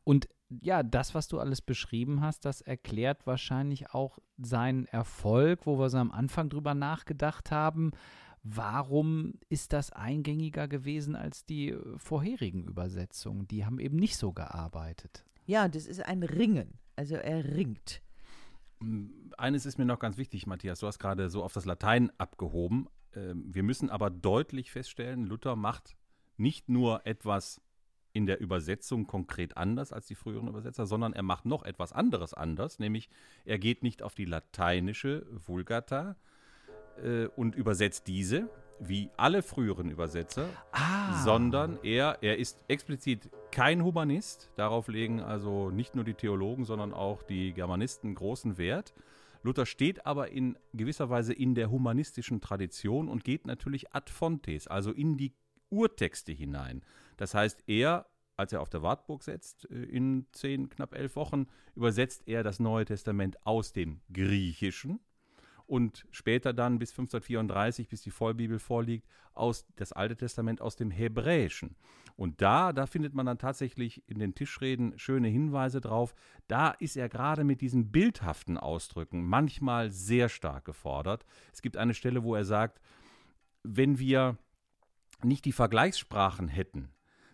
[0.03, 0.29] Und
[0.61, 5.89] ja, das, was du alles beschrieben hast, das erklärt wahrscheinlich auch seinen Erfolg, wo wir
[5.89, 7.91] so am Anfang drüber nachgedacht haben.
[8.43, 13.47] Warum ist das eingängiger gewesen als die vorherigen Übersetzungen?
[13.47, 15.25] Die haben eben nicht so gearbeitet.
[15.45, 16.79] Ja, es ist ein Ringen.
[16.95, 18.01] Also er ringt.
[19.37, 20.79] Eines ist mir noch ganz wichtig, Matthias.
[20.79, 22.87] Du hast gerade so auf das Latein abgehoben.
[23.15, 25.95] Ähm, Wir müssen aber deutlich feststellen, Luther macht
[26.37, 27.61] nicht nur etwas
[28.11, 32.33] in der Übersetzung konkret anders als die früheren Übersetzer, sondern er macht noch etwas anderes
[32.33, 33.09] anders, nämlich
[33.43, 36.15] er geht nicht auf die lateinische Vulgata
[37.03, 38.49] äh, und übersetzt diese,
[38.79, 41.23] wie alle früheren Übersetzer, Ah.
[41.23, 44.49] sondern er, er ist explizit kein Humanist.
[44.55, 48.93] Darauf legen also nicht nur die Theologen, sondern auch die Germanisten großen Wert.
[49.43, 54.67] Luther steht aber in gewisser Weise in der humanistischen Tradition und geht natürlich ad fontes,
[54.67, 55.33] also in die
[55.69, 56.81] Urtexte hinein.
[57.17, 58.05] Das heißt, er,
[58.37, 62.59] als er auf der Wartburg setzt, äh, in zehn, knapp elf Wochen, übersetzt er das
[62.59, 64.99] Neue Testament aus dem Griechischen
[65.73, 70.91] und später dann bis 1534, bis die Vollbibel vorliegt, aus das Alte Testament aus dem
[70.91, 71.75] Hebräischen.
[72.15, 76.13] Und da, da findet man dann tatsächlich in den Tischreden schöne Hinweise drauf.
[76.47, 81.25] Da ist er gerade mit diesen bildhaften Ausdrücken manchmal sehr stark gefordert.
[81.51, 82.79] Es gibt eine Stelle, wo er sagt,
[83.63, 84.37] wenn wir
[85.23, 86.89] nicht die Vergleichssprachen hätten,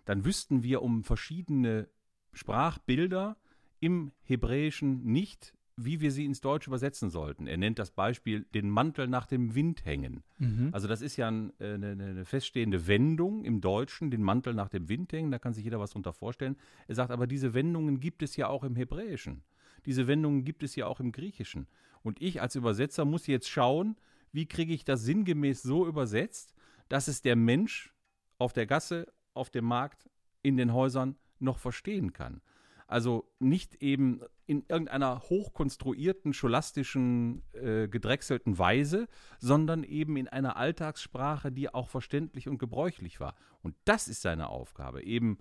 [0.06, 1.90] dann wüssten wir um verschiedene
[2.32, 3.36] Sprachbilder
[3.82, 5.54] im Hebräischen nicht,
[5.86, 7.48] wie wir sie ins Deutsche übersetzen sollten.
[7.48, 10.24] Er nennt das Beispiel den Mantel nach dem Wind hängen.
[10.38, 10.70] Mhm.
[10.72, 14.70] Also das ist ja ein, äh, eine, eine feststehende Wendung im Deutschen, den Mantel nach
[14.70, 16.58] dem Wind hängen, da kann sich jeder was drunter vorstellen.
[16.88, 19.44] Er sagt aber, diese Wendungen gibt es ja auch im Hebräischen.
[19.86, 21.68] Diese Wendungen gibt es ja auch im Griechischen.
[22.02, 23.96] Und ich als Übersetzer muss jetzt schauen,
[24.32, 26.54] wie kriege ich das sinngemäß so übersetzt,
[26.88, 27.94] dass es der Mensch
[28.38, 30.10] auf der Gasse, auf dem Markt,
[30.42, 32.42] in den Häusern noch verstehen kann.
[32.88, 41.52] Also nicht eben in irgendeiner hochkonstruierten, scholastischen, äh, gedrechselten Weise, sondern eben in einer Alltagssprache,
[41.52, 43.36] die auch verständlich und gebräuchlich war.
[43.62, 45.38] Und das ist seine Aufgabe, eben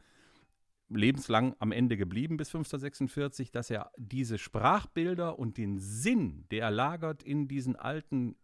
[0.91, 6.71] lebenslang am Ende geblieben bis 1546, dass er diese Sprachbilder und den Sinn, der er
[6.71, 8.37] lagert in diesen alten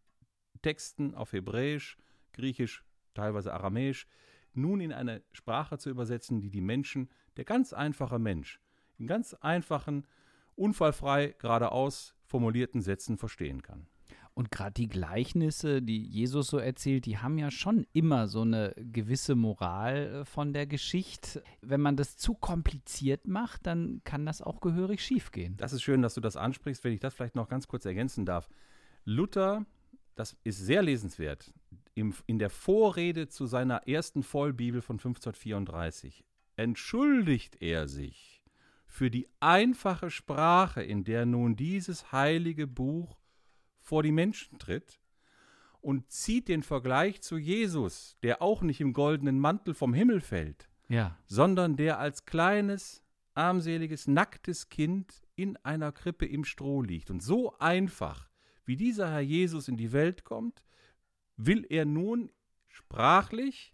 [0.62, 1.98] Texten auf Hebräisch,
[2.32, 4.06] Griechisch, teilweise Aramäisch,
[4.54, 8.60] nun in eine Sprache zu übersetzen, die die Menschen, der ganz einfache Mensch,
[8.96, 10.06] in ganz einfachen,
[10.56, 13.86] unfallfrei, geradeaus formulierten Sätzen verstehen kann.
[14.34, 18.74] Und gerade die Gleichnisse, die Jesus so erzählt, die haben ja schon immer so eine
[18.76, 21.44] gewisse Moral äh, von der Geschichte.
[21.60, 25.56] Wenn man das zu kompliziert macht, dann kann das auch gehörig schiefgehen.
[25.56, 28.26] Das ist schön, dass du das ansprichst, wenn ich das vielleicht noch ganz kurz ergänzen
[28.26, 28.48] darf.
[29.04, 29.64] Luther,
[30.16, 31.52] das ist sehr lesenswert,
[31.94, 36.24] im, in der Vorrede zu seiner ersten Vollbibel von 1534
[36.56, 38.33] entschuldigt er sich
[38.94, 43.18] für die einfache Sprache, in der nun dieses heilige Buch
[43.80, 45.00] vor die Menschen tritt
[45.80, 50.68] und zieht den Vergleich zu Jesus, der auch nicht im goldenen Mantel vom Himmel fällt,
[50.88, 51.18] Ja.
[51.26, 53.02] sondern der als kleines,
[53.34, 57.10] armseliges, nacktes Kind in einer Krippe im Stroh liegt.
[57.10, 58.30] Und so einfach,
[58.64, 60.62] wie dieser Herr Jesus in die Welt kommt,
[61.36, 62.30] will er nun
[62.68, 63.73] sprachlich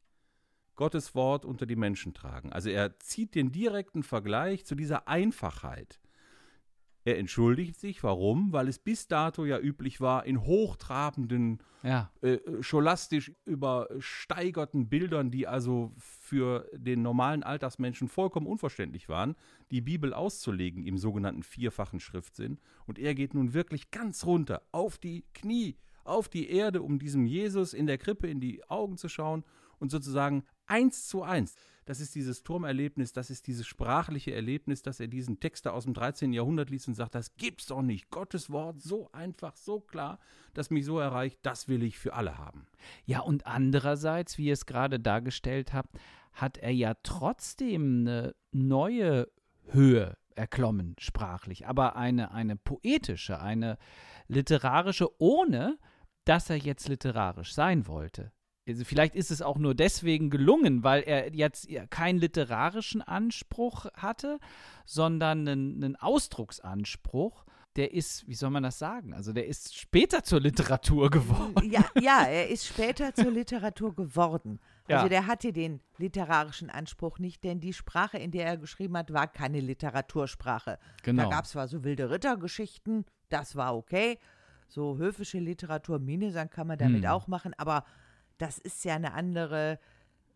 [0.80, 2.50] Gottes Wort unter die Menschen tragen.
[2.54, 6.00] Also er zieht den direkten Vergleich zu dieser Einfachheit.
[7.04, 8.02] Er entschuldigt sich.
[8.02, 8.54] Warum?
[8.54, 12.10] Weil es bis dato ja üblich war, in hochtrabenden, Ja.
[12.22, 19.36] äh, scholastisch übersteigerten Bildern, die also für den normalen Alltagsmenschen vollkommen unverständlich waren,
[19.70, 22.58] die Bibel auszulegen im sogenannten vierfachen Schriftsinn.
[22.86, 27.26] Und er geht nun wirklich ganz runter, auf die Knie, auf die Erde, um diesem
[27.26, 29.44] Jesus in der Krippe in die Augen zu schauen
[29.78, 31.56] und sozusagen eins zu eins.
[31.86, 35.84] Das ist dieses Turmerlebnis, das ist dieses sprachliche Erlebnis, dass er diesen Text da aus
[35.84, 36.32] dem 13.
[36.32, 38.10] Jahrhundert liest und sagt, das gibt's doch nicht.
[38.10, 40.20] Gottes Wort so einfach, so klar,
[40.54, 42.68] das mich so erreicht, das will ich für alle haben.
[43.06, 45.98] Ja, und andererseits, wie ihr es gerade dargestellt habt,
[46.32, 49.28] hat er ja trotzdem eine neue
[49.64, 53.78] Höhe erklommen, sprachlich, aber eine, eine poetische, eine
[54.28, 55.76] literarische, ohne
[56.24, 58.32] dass er jetzt literarisch sein wollte.
[58.68, 64.38] Also vielleicht ist es auch nur deswegen gelungen, weil er jetzt keinen literarischen Anspruch hatte,
[64.84, 67.44] sondern einen, einen Ausdrucksanspruch.
[67.76, 69.14] Der ist, wie soll man das sagen?
[69.14, 71.70] Also der ist später zur Literatur geworden.
[71.70, 74.58] Ja, ja, er ist später zur Literatur geworden.
[74.88, 75.08] Also Ja.
[75.08, 79.28] der hatte den literarischen Anspruch nicht, denn die Sprache, in der er geschrieben hat, war
[79.28, 80.78] keine Literatursprache.
[81.04, 81.22] Genau.
[81.24, 84.18] Da gab es zwar so wilde Rittergeschichten, das war okay.
[84.66, 87.10] So höfische Literatur, Minnesang kann man damit Hm.
[87.10, 87.84] auch machen, aber
[88.40, 89.78] das ist ja eine andere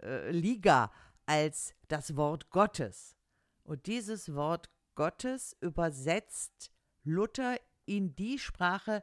[0.03, 0.93] äh, Liga
[1.27, 3.17] als das Wort Gottes.
[3.63, 6.71] Und dieses Wort Gottes übersetzt
[7.03, 9.03] Luther in die Sprache,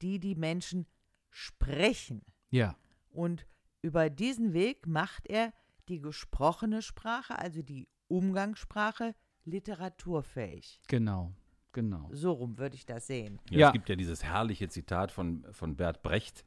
[0.00, 0.86] die die Menschen
[1.30, 2.22] sprechen.
[2.50, 2.76] Ja.
[3.10, 3.46] Und
[3.82, 5.52] über diesen Weg macht er
[5.88, 10.80] die gesprochene Sprache, also die Umgangssprache, literaturfähig.
[10.88, 11.32] Genau,
[11.72, 12.08] genau.
[12.12, 13.40] So rum würde ich das sehen.
[13.50, 13.66] Ja, Ja.
[13.68, 16.44] Es gibt ja dieses herrliche Zitat von, von Bert Brecht,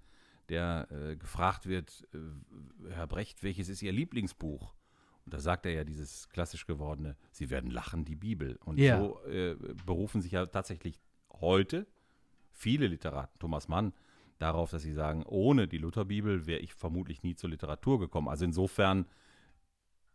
[0.52, 4.76] der äh, gefragt wird, äh, Herr Brecht, welches ist Ihr Lieblingsbuch?
[5.26, 8.58] Und da sagt er ja dieses klassisch gewordene, Sie werden lachen, die Bibel.
[8.66, 8.99] Und Ja.
[8.99, 10.99] so äh, berufen sich ja tatsächlich
[11.32, 11.88] heute
[12.52, 13.93] viele Literaten, Thomas Mann,
[14.38, 18.28] darauf, dass sie sagen, ohne die Lutherbibel wäre ich vermutlich nie zur Literatur gekommen.
[18.28, 19.06] Also insofern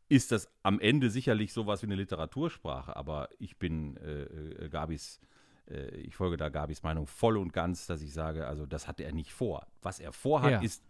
[0.08, 5.20] ist das am Ende sicherlich sowas wie eine Literatursprache, aber ich bin äh, äh, Gabis,
[5.68, 9.00] äh, ich folge da Gabis Meinung voll und ganz, dass ich sage, also das hat
[9.00, 9.66] er nicht vor.
[9.82, 10.60] Was er vorhat, Ja.
[10.60, 10.82] ist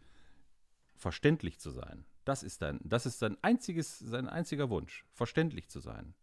[0.97, 2.05] verständlich zu sein.
[2.24, 6.14] Das ist dann, das ist sein einziges, sein einziger Wunsch, verständlich zu sein.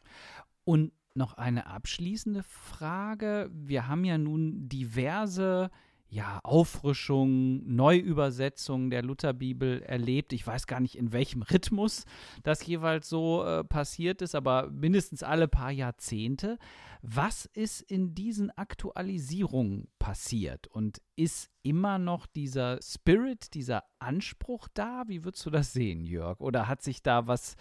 [0.65, 3.49] Und noch eine abschließende Frage.
[3.53, 5.69] Wir haben ja nun diverse
[6.13, 10.31] ja, Auffrischungen, Neuübersetzungen der Lutherbibel erlebt.
[10.31, 12.05] Ich weiß gar nicht, in welchem Rhythmus
[12.43, 16.59] das jeweils so äh, passiert ist, aber mindestens alle paar Jahrzehnte.
[17.01, 20.67] Was ist in diesen Aktualisierungen passiert?
[20.67, 25.03] Und ist immer noch dieser Spirit, dieser Anspruch da?
[25.07, 26.39] Wie würdest du das sehen, Jörg?
[26.41, 27.55] Oder hat sich da was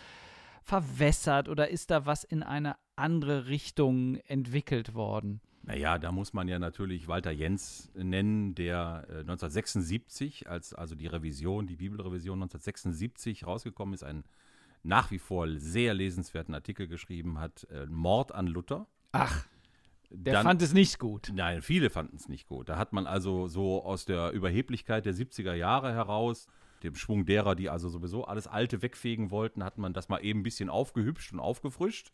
[0.62, 5.40] verwässert oder ist da was in eine andere Richtung entwickelt worden?
[5.64, 11.06] Naja, da muss man ja natürlich Walter Jens nennen, der äh, 1976, als also die
[11.06, 14.24] Revision, die Bibelrevision 1976 rausgekommen ist, einen
[14.82, 18.88] nach wie vor sehr lesenswerten Artikel geschrieben hat, äh, Mord an Luther.
[19.12, 19.46] Ach,
[20.10, 21.30] der Dann- fand es nicht gut.
[21.32, 22.68] Nein, viele fanden es nicht gut.
[22.68, 26.48] Da hat man also so aus der Überheblichkeit der 70er Jahre heraus,
[26.82, 30.40] dem Schwung derer, die also sowieso alles Alte wegfegen wollten, hat man das mal eben
[30.40, 32.12] ein bisschen aufgehübscht und aufgefrischt.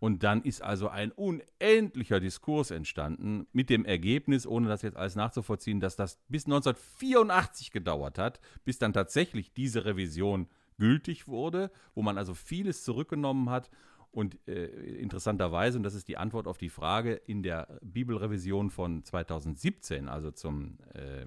[0.00, 5.16] Und dann ist also ein unendlicher Diskurs entstanden mit dem Ergebnis, ohne das jetzt alles
[5.16, 12.02] nachzuvollziehen, dass das bis 1984 gedauert hat, bis dann tatsächlich diese Revision gültig wurde, wo
[12.02, 13.70] man also vieles zurückgenommen hat.
[14.10, 14.66] Und äh,
[14.98, 20.30] interessanterweise, und das ist die Antwort auf die Frage, in der Bibelrevision von 2017, also
[20.30, 21.26] zum äh,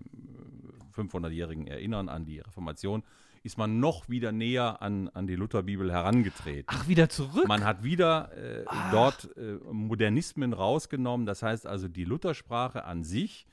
[0.95, 3.03] 500-jährigen Erinnern an die Reformation,
[3.43, 6.65] ist man noch wieder näher an, an die Lutherbibel herangetreten.
[6.67, 7.47] Ach, wieder zurück?
[7.47, 11.25] Man hat wieder äh, dort äh, Modernismen rausgenommen.
[11.25, 13.47] Das heißt also, die Luthersprache an sich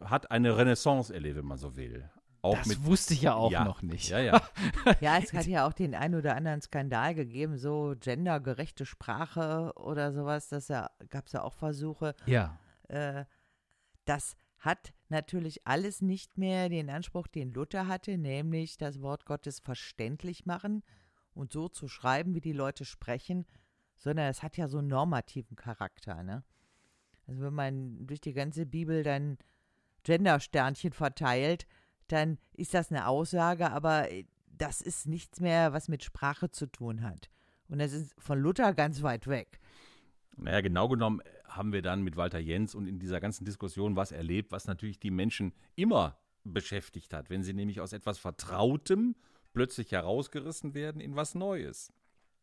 [0.00, 2.10] hat eine Renaissance erlebt, wenn man so will.
[2.40, 4.10] Auch das mit, wusste ich ja auch ja, noch nicht.
[4.10, 4.40] Ja, ja.
[5.00, 10.12] Ja, es hat ja auch den ein oder anderen Skandal gegeben, so gendergerechte Sprache oder
[10.12, 10.48] sowas.
[10.48, 12.14] Das ja, gab es ja auch Versuche.
[12.26, 12.58] Ja.
[12.88, 13.24] Äh,
[14.04, 19.60] das hat natürlich alles nicht mehr den Anspruch, den Luther hatte, nämlich das Wort Gottes
[19.60, 20.82] verständlich machen
[21.34, 23.46] und so zu schreiben, wie die Leute sprechen,
[23.96, 26.22] sondern es hat ja so einen normativen Charakter.
[26.22, 26.44] Ne?
[27.26, 29.38] Also wenn man durch die ganze Bibel dann
[30.04, 31.66] Gendersternchen verteilt,
[32.08, 36.66] dann ist das eine Aussage, aber äh, das ist nichts mehr, was mit Sprache zu
[36.66, 37.30] tun hat.
[37.68, 39.60] Und das ist von Luther ganz weit weg.
[40.38, 44.12] Naja, genau genommen haben wir dann mit Walter Jens und in dieser ganzen Diskussion was
[44.12, 49.16] erlebt, was natürlich die Menschen immer beschäftigt hat, wenn sie nämlich aus etwas Vertrautem
[49.52, 51.92] plötzlich herausgerissen werden in was Neues.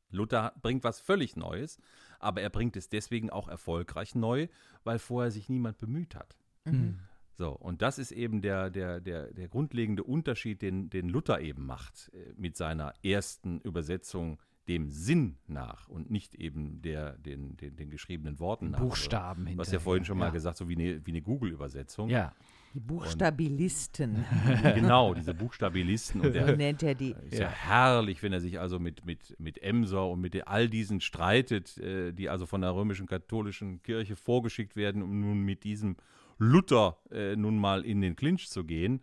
[0.09, 1.79] Luther bringt was völlig Neues,
[2.19, 4.47] aber er bringt es deswegen auch erfolgreich neu,
[4.83, 6.37] weil vorher sich niemand bemüht hat.
[6.65, 6.99] Mhm.
[7.37, 11.65] So, und das ist eben der, der, der, der grundlegende Unterschied, den, den Luther eben
[11.65, 17.75] macht äh, mit seiner ersten Übersetzung dem Sinn nach und nicht eben der, den, den,
[17.75, 18.79] den geschriebenen Worten nach.
[18.79, 20.31] Buchstaben Du hast ja vorhin schon mal ja.
[20.31, 22.09] gesagt, so wie eine, wie eine Google-Übersetzung.
[22.09, 22.33] Ja.
[22.73, 24.25] Die Buchstabilisten,
[24.75, 26.19] Genau, diese Buchstabilisten.
[26.19, 27.15] Und so der, nennt er die.
[27.29, 27.47] ist ja.
[27.47, 32.11] herrlich, wenn er sich also mit, mit, mit Emser und mit all diesen streitet, äh,
[32.11, 35.95] die also von der römischen katholischen Kirche vorgeschickt werden, um nun mit diesem
[36.37, 39.01] Luther äh, nun mal in den Clinch zu gehen.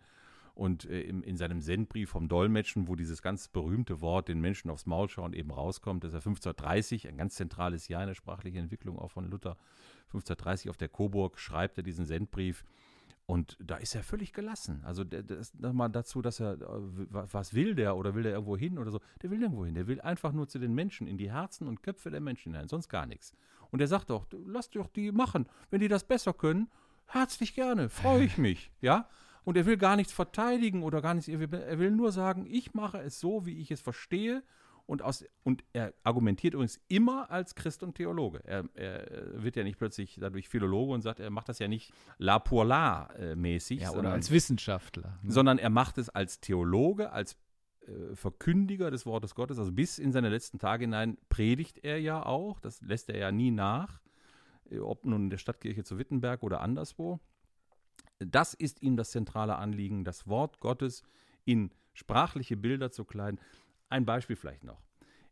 [0.55, 4.69] Und äh, im, in seinem Sendbrief vom Dolmetschen, wo dieses ganz berühmte Wort den Menschen
[4.69, 8.57] aufs Maul schauen eben rauskommt, dass er 1530, ein ganz zentrales Jahr in der sprachlichen
[8.57, 9.57] Entwicklung auch von Luther,
[10.09, 12.63] 1530 auf der Coburg schreibt er diesen Sendbrief.
[13.25, 14.81] Und da ist er völlig gelassen.
[14.83, 16.57] Also das nochmal dazu, dass er, äh,
[17.09, 18.99] wa- was will der oder will der irgendwo hin oder so?
[19.21, 19.73] Der will nirgendwo hin.
[19.75, 22.67] Der will einfach nur zu den Menschen, in die Herzen und Köpfe der Menschen hinein,
[22.67, 23.33] sonst gar nichts.
[23.71, 25.47] Und er sagt doch, du, lass doch die machen.
[25.71, 26.69] Wenn die das besser können,
[27.07, 28.71] herzlich gerne, freue ich mich.
[28.81, 29.07] Ja?
[29.43, 31.27] Und er will gar nichts verteidigen oder gar nichts.
[31.27, 34.43] Er will, er will nur sagen, ich mache es so, wie ich es verstehe.
[34.85, 38.41] Und, aus, und er argumentiert übrigens immer als Christ und Theologe.
[38.43, 41.93] Er, er wird ja nicht plötzlich dadurch Philologe und sagt, er macht das ja nicht
[42.17, 45.19] la pour la äh, mäßig, ja, oder sondern, als Wissenschaftler.
[45.23, 45.31] ne?
[45.31, 47.37] sondern er macht es als Theologe, als
[47.87, 49.57] äh, Verkündiger des Wortes Gottes.
[49.57, 52.59] Also bis in seine letzten Tage hinein predigt er ja auch.
[52.59, 54.01] Das lässt er ja nie nach,
[54.69, 57.21] äh, ob nun in der Stadtkirche zu Wittenberg oder anderswo.
[58.19, 61.03] Das ist ihm das zentrale Anliegen, das Wort Gottes
[61.45, 63.39] in sprachliche Bilder zu kleiden.
[63.89, 64.81] Ein Beispiel vielleicht noch.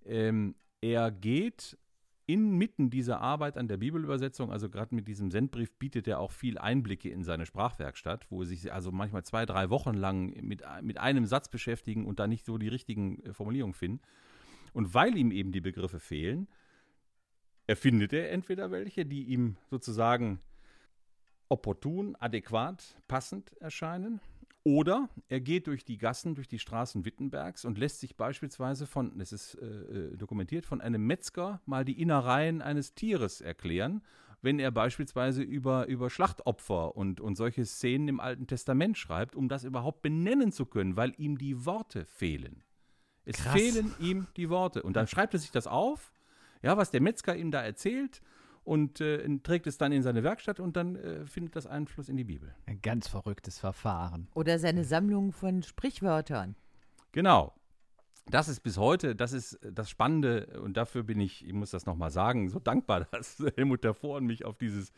[0.06, 1.78] Ähm, er geht
[2.26, 6.58] inmitten dieser Arbeit an der Bibelübersetzung, also gerade mit diesem Sendbrief, bietet er auch viel
[6.58, 10.98] Einblicke in seine Sprachwerkstatt, wo er sich also manchmal zwei, drei Wochen lang mit, mit
[10.98, 14.02] einem Satz beschäftigen und da nicht so die richtigen äh, Formulierungen finden.
[14.74, 16.48] Und weil ihm eben die Begriffe fehlen,
[17.68, 20.40] erfindet er entweder welche, die ihm sozusagen
[21.52, 24.22] opportun, adäquat, passend erscheinen.
[24.64, 29.18] Oder er geht durch die Gassen, durch die Straßen Wittenbergs und lässt sich beispielsweise von,
[29.18, 34.02] das ist äh, äh, dokumentiert, von einem Metzger mal die Innereien eines Tieres erklären,
[34.44, 39.50] wenn er beispielsweise über, über Schlachtopfer und, und solche Szenen im Alten Testament schreibt, um
[39.50, 42.64] das überhaupt benennen zu können, weil ihm die Worte fehlen.
[43.26, 43.54] Es Krass.
[43.54, 44.84] fehlen ihm die Worte.
[44.84, 46.14] Und dann schreibt er sich das auf,
[46.62, 48.22] ja, was der Metzger ihm da erzählt
[48.64, 52.18] und äh, trägt es dann in seine Werkstatt und dann äh, findet das Einfluss in
[52.18, 52.54] die Bibel.
[52.66, 54.28] Ein ganz verrücktes Verfahren.
[54.34, 56.56] Oder seine Sammlung von Sprichwörtern.
[57.12, 57.54] Genau.
[58.28, 61.88] Das ist bis heute, das ist das Spannende und dafür bin ich, ich muss das
[61.88, 64.92] nochmal sagen, so dankbar, dass Helmut davor mich auf dieses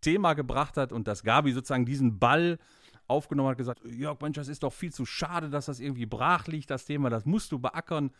[0.00, 2.58] Thema gebracht hat und dass Gabi sozusagen diesen Ball
[3.06, 6.46] aufgenommen hat, gesagt, Jörg, Mensch, das ist doch viel zu schade, dass das irgendwie brach
[6.46, 8.10] liegt, das Thema, das musst du beackern.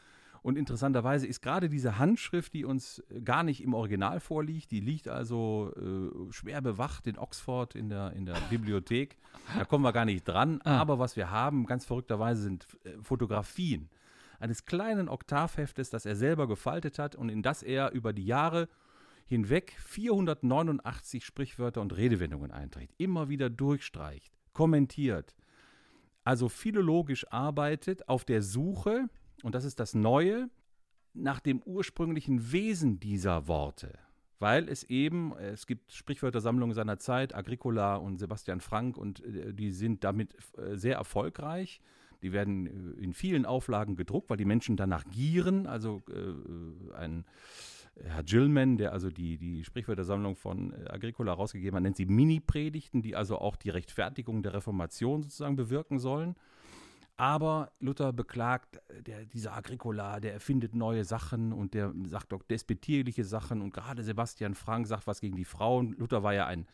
[0.45, 5.09] Und interessanterweise ist gerade diese Handschrift, die uns gar nicht im Original vorliegt, die liegt
[5.09, 9.16] also äh, schwer bewacht in Oxford in der, in der Bibliothek.
[9.57, 10.61] Da kommen wir gar nicht dran.
[10.61, 13.88] Aber was wir haben, ganz verrückterweise, sind äh, Fotografien
[14.38, 18.68] eines kleinen Oktavheftes, das er selber gefaltet hat und in das er über die Jahre
[19.24, 25.34] hinweg 489 Sprichwörter und Redewendungen einträgt, immer wieder durchstreicht, kommentiert,
[26.22, 29.09] also philologisch arbeitet auf der Suche,
[29.45, 30.49] und das ist das Neue,
[31.12, 33.99] nach dem ursprünglichen Wesen dieser Worte.
[34.38, 39.70] Weil es eben, es gibt Sprichwörtersammlungen seiner Zeit, Agricola und Sebastian Frank, und äh, die
[39.70, 41.82] sind damit äh, sehr erfolgreich.
[42.22, 45.66] Die werden äh, in vielen Auflagen gedruckt, weil die Menschen danach gieren.
[45.66, 47.26] Also äh, ein
[48.03, 53.14] Herr Gillman, der also die, die Sprichwörtersammlung von Agricola rausgegeben hat, nennt sie Mini-Predigten, die
[53.14, 56.34] also auch die Rechtfertigung der Reformation sozusagen bewirken sollen.
[57.17, 62.43] Aber Luther beklagt, äh, der, dieser Agricola, der erfindet neue Sachen und der sagt auch
[62.43, 65.95] despektierliche Sachen und gerade Sebastian Frank sagt was gegen die Frauen.
[65.99, 66.67] Luther war ja ein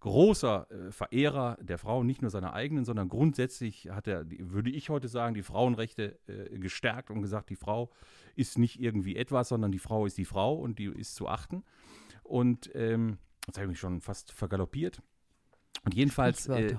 [0.00, 4.90] großer äh, Verehrer der Frauen, nicht nur seiner eigenen, sondern grundsätzlich hat er, würde ich
[4.90, 7.90] heute sagen, die Frauenrechte äh, gestärkt und gesagt, die Frau
[8.34, 11.64] ist nicht irgendwie etwas, sondern die Frau ist die Frau und die ist zu achten.
[12.22, 15.00] Und ähm, jetzt habe ich mich schon fast vergaloppiert.
[15.86, 16.76] Und jedenfalls, äh, äh,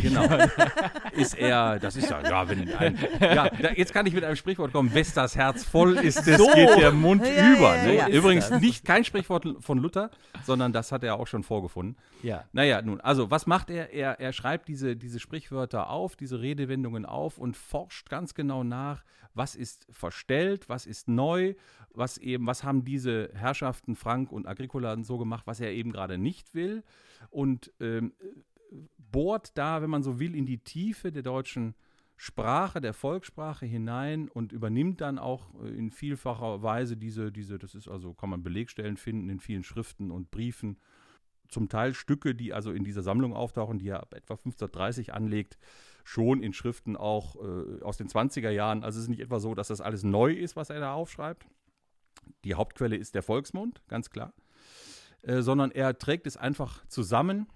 [0.00, 0.26] genau,
[1.12, 4.36] ist er, das ist ja, ja, wenn ein, ja, da, jetzt kann ich mit einem
[4.36, 7.76] Sprichwort kommen, wes das Herz voll ist, das geht der Mund Ja, über.
[7.76, 7.96] ja, ne?
[7.96, 8.08] ja.
[8.08, 10.10] Übrigens nicht kein Sprichwort von Luther,
[10.42, 11.96] sondern das hat er auch schon vorgefunden.
[12.22, 12.44] Ja.
[12.52, 13.92] Naja, nun, also was macht er?
[13.92, 19.04] Er, er schreibt diese, diese Sprichwörter auf, diese Redewendungen auf und forscht ganz genau nach,
[19.34, 21.54] was ist verstellt, was ist neu,
[21.90, 26.16] was eben, was haben diese Herrschaften Frank und Agricola so gemacht, was er eben gerade
[26.16, 26.82] nicht will.
[27.30, 28.12] Und ähm,
[28.98, 31.74] bohrt da, wenn man so will, in die Tiefe der deutschen
[32.16, 37.74] Sprache, der Volkssprache hinein und übernimmt dann auch äh, in vielfacher Weise diese, diese, das
[37.74, 40.78] ist also, kann man Belegstellen finden in vielen Schriften und Briefen,
[41.48, 45.58] zum Teil Stücke, die also in dieser Sammlung auftauchen, die er ab etwa 1530 anlegt,
[46.04, 48.82] schon in Schriften auch äh, aus den 20er Jahren.
[48.82, 51.46] Also es ist nicht etwa so, dass das alles neu ist, was er da aufschreibt.
[52.44, 54.32] Die Hauptquelle ist der Volksmund, ganz klar.
[55.22, 57.46] Äh, sondern er trägt es einfach zusammen,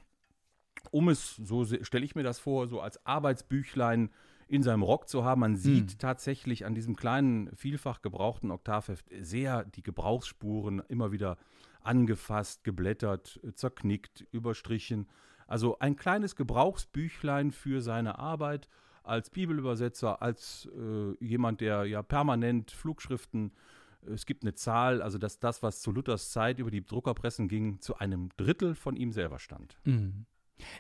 [0.91, 4.11] um es, so stelle ich mir das vor, so als Arbeitsbüchlein
[4.49, 5.41] in seinem Rock zu haben.
[5.41, 5.99] Man sieht hm.
[5.99, 11.37] tatsächlich an diesem kleinen, vielfach gebrauchten Oktavheft sehr die Gebrauchsspuren immer wieder
[11.83, 15.09] angefasst, geblättert, zerknickt, überstrichen.
[15.47, 18.69] Also ein kleines Gebrauchsbüchlein für seine Arbeit
[19.03, 23.53] als Bibelübersetzer, als äh, jemand, der ja permanent Flugschriften,
[24.03, 27.81] es gibt eine Zahl, also dass das, was zu Luthers Zeit über die Druckerpressen ging,
[27.81, 29.77] zu einem Drittel von ihm selber stand.
[29.85, 30.27] Mhm.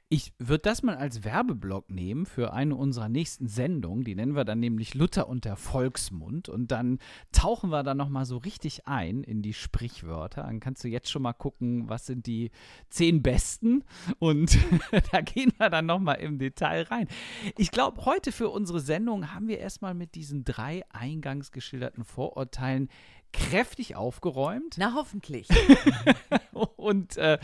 [0.09, 4.05] Ich würde das mal als Werbeblock nehmen für eine unserer nächsten Sendungen.
[4.05, 6.49] Die nennen wir dann nämlich Luther und der Volksmund.
[6.49, 6.99] Und dann
[7.33, 10.43] tauchen wir da nochmal so richtig ein in die Sprichwörter.
[10.43, 12.51] Dann kannst du jetzt schon mal gucken, was sind die
[12.89, 13.85] zehn besten.
[14.19, 14.59] Und
[15.13, 17.09] da gehen wir dann nochmal im Detail rein.
[17.57, 22.89] Ich glaube, heute für unsere Sendung haben wir erstmal mit diesen drei eingangs geschilderten Vorurteilen
[23.33, 24.77] kräftig aufgeräumt.
[24.79, 25.49] Na, hoffentlich.
[26.77, 27.39] und äh,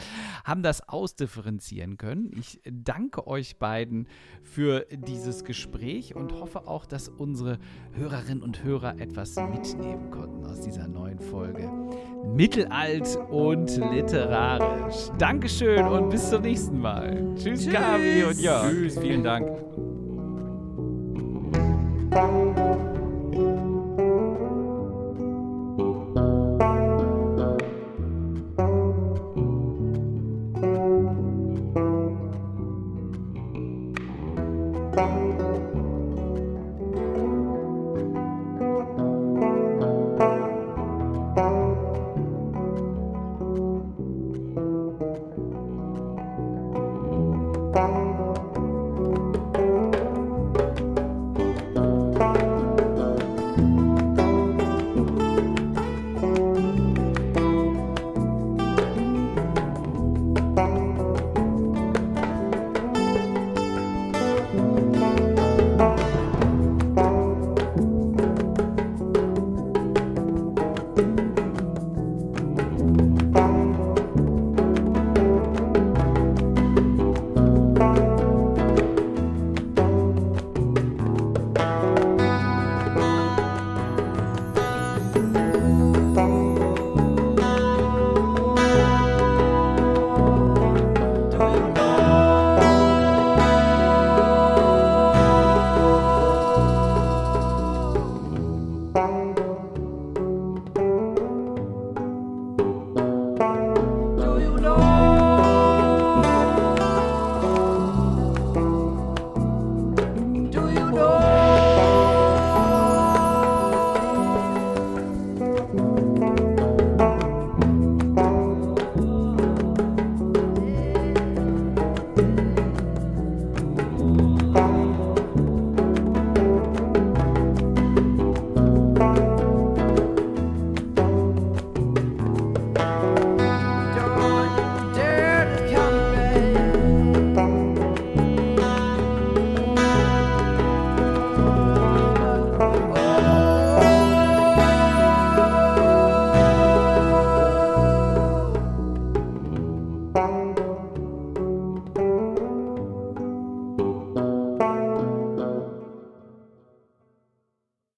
[0.45, 2.33] haben das ausdifferenzieren können.
[2.39, 4.09] Ich danke euch beiden
[4.43, 7.59] für dieses Gespräch und hoffe auch, dass unsere
[7.93, 11.71] Hörerinnen und Hörer etwas mitnehmen konnten aus dieser neuen Folge.
[12.25, 15.11] Mittelalt und literarisch.
[15.19, 17.35] Dankeschön und bis zum nächsten Mal.
[17.37, 17.73] Tschüss, Tschüss.
[17.73, 18.71] Gabi und Jörg.
[18.71, 19.47] Tschüss, vielen Dank.